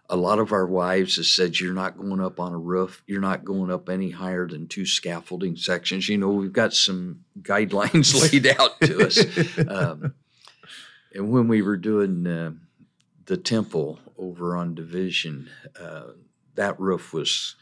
a 0.08 0.16
lot 0.16 0.38
of 0.38 0.52
our 0.52 0.66
wives 0.68 1.16
have 1.16 1.26
said, 1.26 1.58
You're 1.58 1.74
not 1.74 1.98
going 1.98 2.20
up 2.20 2.38
on 2.38 2.52
a 2.52 2.58
roof. 2.58 3.02
You're 3.08 3.20
not 3.20 3.44
going 3.44 3.72
up 3.72 3.88
any 3.88 4.10
higher 4.10 4.46
than 4.46 4.68
two 4.68 4.86
scaffolding 4.86 5.56
sections. 5.56 6.08
You 6.08 6.18
know, 6.18 6.30
we've 6.30 6.52
got 6.52 6.74
some 6.74 7.24
guidelines 7.42 8.14
laid 8.32 8.46
out 8.46 8.80
to 8.82 9.06
us. 9.06 9.18
Um, 9.68 10.14
and 11.12 11.32
when 11.32 11.48
we 11.48 11.60
were 11.60 11.76
doing 11.76 12.24
uh, 12.24 12.52
the 13.26 13.36
temple 13.36 13.98
over 14.16 14.54
on 14.56 14.76
Division, 14.76 15.50
uh, 15.80 16.12
that 16.54 16.78
roof 16.78 17.12
was 17.12 17.56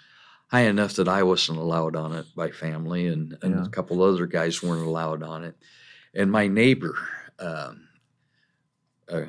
high 0.52 0.60
enough 0.68 0.92
that 0.96 1.08
I 1.08 1.22
wasn't 1.22 1.58
allowed 1.58 1.96
on 1.96 2.12
it 2.12 2.26
by 2.36 2.50
family, 2.50 3.06
and, 3.06 3.38
and 3.42 3.54
Yeah. 3.54 3.64
a 3.64 3.68
couple 3.70 4.02
other 4.02 4.26
guys 4.26 4.62
weren't 4.62 4.86
allowed 4.86 5.22
on 5.22 5.44
it. 5.44 5.56
And 6.14 6.30
my 6.30 6.46
neighbor, 6.46 6.94
um, 7.38 7.88
uh, 9.10 9.22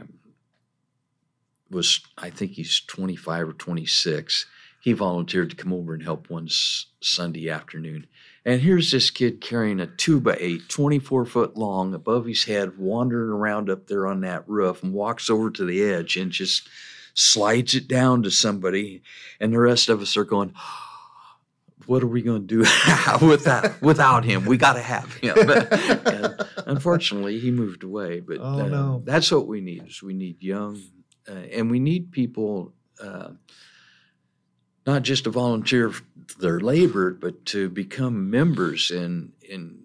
was, 1.69 2.01
I 2.17 2.29
think 2.29 2.51
he's 2.51 2.81
25 2.81 3.47
or 3.49 3.53
26. 3.53 4.45
He 4.81 4.91
volunteered 4.91 5.49
to 5.51 5.55
come 5.55 5.71
over 5.71 5.93
and 5.93 6.03
help 6.03 6.29
one 6.29 6.47
s- 6.47 6.87
Sunday 7.01 7.49
afternoon. 7.49 8.05
And 8.45 8.59
here's 8.59 8.91
this 8.91 9.09
kid 9.09 9.39
carrying 9.39 9.79
a 9.79 9.87
two 9.87 10.19
by 10.19 10.35
eight, 10.41 10.67
24 10.67 11.25
foot 11.25 11.55
long, 11.55 11.93
above 11.93 12.25
his 12.25 12.43
head, 12.43 12.77
wandering 12.77 13.29
around 13.31 13.69
up 13.69 13.87
there 13.87 14.05
on 14.07 14.19
that 14.21 14.43
roof 14.47 14.83
and 14.83 14.91
walks 14.91 15.29
over 15.29 15.49
to 15.51 15.63
the 15.63 15.81
edge 15.81 16.17
and 16.17 16.33
just 16.33 16.67
slides 17.13 17.73
it 17.75 17.87
down 17.87 18.23
to 18.23 18.29
somebody. 18.29 19.01
And 19.39 19.53
the 19.53 19.59
rest 19.59 19.87
of 19.87 20.01
us 20.01 20.17
are 20.17 20.25
going, 20.25 20.53
what 21.87 22.03
are 22.03 22.07
we 22.07 22.21
going 22.21 22.47
to 22.47 22.47
do 22.47 22.59
without 23.27 23.81
without 23.81 24.23
him? 24.25 24.45
We 24.45 24.57
got 24.57 24.73
to 24.73 24.81
have 24.81 25.13
him. 25.15 25.35
and 25.37 26.45
unfortunately, 26.65 27.39
he 27.39 27.51
moved 27.51 27.83
away. 27.83 28.19
But 28.19 28.37
Oh, 28.41 28.61
uh, 28.61 28.67
no. 28.67 29.01
that's 29.05 29.31
what 29.31 29.47
we 29.47 29.61
need. 29.61 29.87
Is 29.87 30.01
we 30.03 30.13
need 30.13 30.41
young, 30.41 30.81
uh, 31.27 31.33
and 31.33 31.69
we 31.71 31.79
need 31.79 32.11
people 32.11 32.73
uh, 33.01 33.31
not 34.85 35.03
just 35.03 35.23
to 35.25 35.29
volunteer 35.29 35.93
their 36.39 36.59
labor, 36.59 37.11
but 37.13 37.45
to 37.47 37.69
become 37.69 38.29
members 38.29 38.91
and 38.91 39.31
and 39.51 39.79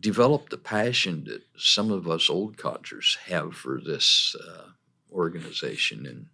develop 0.00 0.50
the 0.50 0.58
passion 0.58 1.24
that 1.24 1.42
some 1.56 1.90
of 1.90 2.06
us 2.08 2.28
old 2.28 2.58
codgers 2.58 3.16
have 3.26 3.54
for 3.54 3.80
this 3.80 4.36
uh, 4.48 4.64
organization, 5.10 6.06
and 6.06 6.26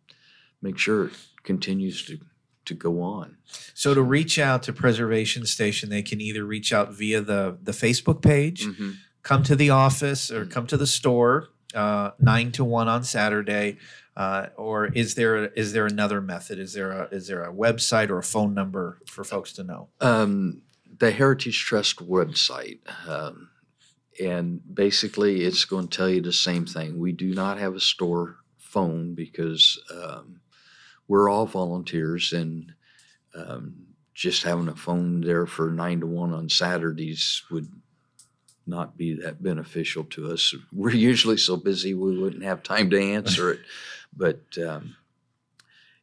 make 0.62 0.76
sure 0.78 1.06
it 1.06 1.12
continues 1.44 2.04
to 2.04 2.18
to 2.66 2.74
go 2.74 3.00
on. 3.02 3.36
So 3.74 3.94
to 3.94 4.02
reach 4.02 4.38
out 4.38 4.62
to 4.64 4.72
Preservation 4.72 5.46
Station, 5.46 5.88
they 5.90 6.02
can 6.02 6.20
either 6.20 6.44
reach 6.44 6.72
out 6.72 6.92
via 6.92 7.20
the 7.20 7.58
the 7.62 7.72
Facebook 7.72 8.22
page, 8.22 8.66
Mhm. 8.66 8.96
come 9.22 9.42
to 9.44 9.56
the 9.56 9.70
office, 9.70 10.30
or 10.30 10.46
come 10.46 10.66
to 10.68 10.76
the 10.76 10.86
store 10.86 11.48
uh, 11.74 12.10
nine 12.18 12.50
to 12.52 12.64
one 12.64 12.88
on 12.88 13.04
Saturday. 13.04 13.78
Uh, 14.16 14.48
or 14.56 14.86
is 14.86 15.14
there 15.14 15.46
is 15.54 15.72
there 15.72 15.86
another 15.86 16.20
method? 16.20 16.58
Is 16.58 16.72
there 16.74 16.90
a 16.90 17.08
is 17.14 17.28
there 17.28 17.44
a 17.44 17.52
website 17.52 18.10
or 18.10 18.18
a 18.18 18.22
phone 18.24 18.54
number 18.54 18.98
for 19.06 19.22
folks 19.24 19.52
to 19.54 19.62
know? 19.62 19.88
Um, 20.00 20.62
the 20.98 21.12
Heritage 21.12 21.64
Trust 21.64 21.96
website, 21.98 22.80
um, 23.08 23.48
and 24.22 24.60
basically 24.74 25.42
it's 25.44 25.64
going 25.64 25.88
to 25.88 25.96
tell 25.96 26.08
you 26.10 26.20
the 26.20 26.32
same 26.32 26.66
thing. 26.66 26.98
We 26.98 27.12
do 27.12 27.32
not 27.32 27.58
have 27.58 27.74
a 27.74 27.80
store 27.80 28.36
phone 28.58 29.14
because 29.14 29.78
um, 29.94 30.40
we're 31.10 31.28
all 31.28 31.44
volunteers, 31.44 32.32
and 32.32 32.72
um, 33.34 33.74
just 34.14 34.44
having 34.44 34.68
a 34.68 34.76
phone 34.76 35.22
there 35.22 35.44
for 35.44 35.72
nine 35.72 35.98
to 35.98 36.06
one 36.06 36.32
on 36.32 36.48
Saturdays 36.48 37.42
would 37.50 37.68
not 38.64 38.96
be 38.96 39.14
that 39.14 39.42
beneficial 39.42 40.04
to 40.04 40.30
us. 40.30 40.54
We're 40.72 40.94
usually 40.94 41.36
so 41.36 41.56
busy 41.56 41.94
we 41.94 42.16
wouldn't 42.16 42.44
have 42.44 42.62
time 42.62 42.90
to 42.90 43.00
answer 43.00 43.50
it, 43.50 43.60
but. 44.16 44.40
Um, 44.56 44.96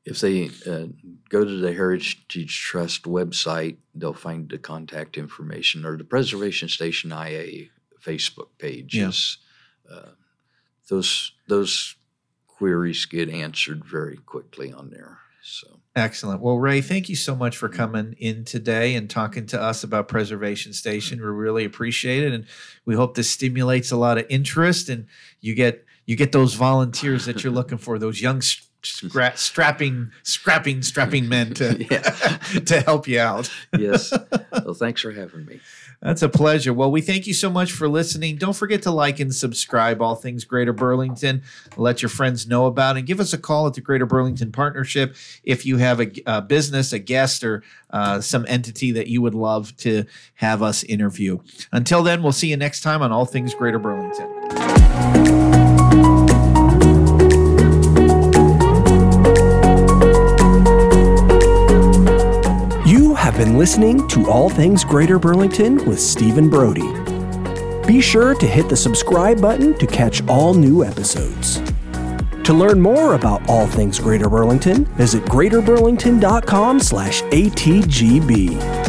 if 0.10 0.22
they 0.22 0.46
uh, 0.65 0.88
go 1.28 1.43
to 1.43 1.58
the 1.60 1.74
Heritage 1.74 2.62
Trust 2.63 3.04
website, 3.04 3.76
they'll 3.93 4.13
find 4.13 4.48
the 4.48 4.58
contact 4.58 5.17
information 5.17 5.86
or 5.86 5.98
the 5.98 6.06
Preservation 6.06 6.70
Station 6.70 7.12
IA 7.12 7.65
Facebook 8.02 8.48
page. 8.58 8.96
Yeah. 8.96 9.12
Uh, 9.91 10.12
those 10.88 11.34
those 11.50 11.98
queries 12.58 13.06
get 13.06 13.30
answered 13.30 13.86
very 13.86 14.17
quickly 14.17 14.74
on 14.74 14.89
there. 14.89 15.20
So 15.41 15.80
Excellent. 15.98 16.41
Well, 16.41 16.60
Ray, 16.60 16.82
thank 16.82 17.10
you 17.10 17.15
so 17.15 17.36
much 17.36 17.58
for 17.58 17.67
mm-hmm. 17.67 17.78
coming 17.78 18.15
in 18.20 18.46
today 18.46 18.93
and 18.93 19.10
talking 19.10 19.48
to 19.48 19.60
us 19.60 19.84
about 19.84 20.08
Preservation 20.08 20.72
Station. 20.72 21.20
We 21.20 21.26
really 21.26 21.65
appreciate 21.65 22.24
it, 22.24 22.34
and 22.34 22.46
we 22.86 22.93
hope 22.93 23.15
this 23.15 23.32
stimulates 23.32 23.91
a 23.91 23.98
lot 23.98 24.20
of 24.20 24.28
interest, 24.30 24.89
and 24.89 25.08
you 25.41 25.56
get 25.56 25.84
you 26.06 26.15
get 26.15 26.32
those 26.32 26.54
volunteers 26.54 27.26
that 27.26 27.43
you're 27.43 27.52
looking 27.52 27.80
for, 27.80 27.98
those 27.98 28.22
young 28.22 28.41
scra- 28.95 29.38
strapping, 29.38 30.12
scrapping, 30.23 30.82
strapping 30.82 31.28
men 31.28 31.54
to 31.56 31.76
to 32.65 32.82
help 32.82 33.08
you 33.08 33.19
out. 33.19 33.52
yes, 33.78 34.13
well, 34.52 34.73
thanks 34.73 35.02
for 35.02 35.12
having 35.12 35.45
me. 35.45 35.60
That's 36.02 36.21
a 36.21 36.30
pleasure. 36.30 36.73
Well, 36.73 36.91
we 36.91 37.02
thank 37.02 37.26
you 37.26 37.34
so 37.34 37.50
much 37.50 37.71
for 37.71 37.89
listening. 37.89 38.36
Don't 38.36 38.56
forget 38.56 38.84
to 38.84 38.91
like 38.91 39.19
and 39.19 39.34
subscribe 39.34 40.00
all 40.00 40.13
things 40.13 40.45
Greater 40.45 40.73
Burlington. 40.73 41.41
Let 41.76 42.04
your 42.04 42.10
friends 42.10 42.47
know 42.47 42.67
about 42.67 42.95
it. 42.95 43.00
And 43.00 43.08
give 43.08 43.19
us 43.19 43.34
a 43.34 43.38
call 43.38 43.65
at 43.65 43.73
the 43.73 43.82
Greater 43.82 44.06
Burlington 44.06 44.52
Partnership 44.52 45.15
if 45.43 45.65
you 45.65 45.78
have 45.78 46.00
a, 46.00 46.12
a 46.28 46.41
business, 46.43 46.93
a 46.93 47.00
guest, 47.00 47.43
or 47.43 47.63
uh, 47.89 48.21
some 48.21 48.45
entity 48.47 48.91
that 48.91 49.08
you 49.08 49.23
would 49.23 49.34
love 49.34 49.76
to 49.78 50.06
have 50.36 50.62
us 50.62 50.84
interview. 50.84 51.39
Until 51.71 52.04
then, 52.04 52.21
we'll 52.21 52.32
see 52.32 52.50
you 52.50 52.58
next 52.58 52.82
time 52.82 53.02
on 53.02 53.12
All 53.12 53.26
Things 53.26 53.56
Greater 53.56 53.80
Burlington. 53.80 55.47
Been 63.38 63.56
listening 63.56 64.08
to 64.08 64.28
All 64.28 64.50
Things 64.50 64.84
Greater 64.84 65.19
Burlington 65.19 65.86
with 65.86 66.00
Stephen 66.00 66.50
Brody. 66.50 66.91
Be 67.86 68.02
sure 68.02 68.34
to 68.34 68.47
hit 68.47 68.67
the 68.67 68.76
subscribe 68.76 69.39
button 69.39 69.78
to 69.78 69.86
catch 69.86 70.28
all 70.28 70.56
new 70.56 70.84
episodes. 70.84 71.62
To 72.45 72.54
learn 72.54 72.82
more 72.82 73.13
about 73.13 73.47
all 73.47 73.67
things 73.67 74.00
Greater 74.00 74.28
Burlington, 74.28 74.86
visit 74.95 75.23
greaterburlington.com 75.26 76.80
slash 76.80 77.21
ATGB. 77.23 78.87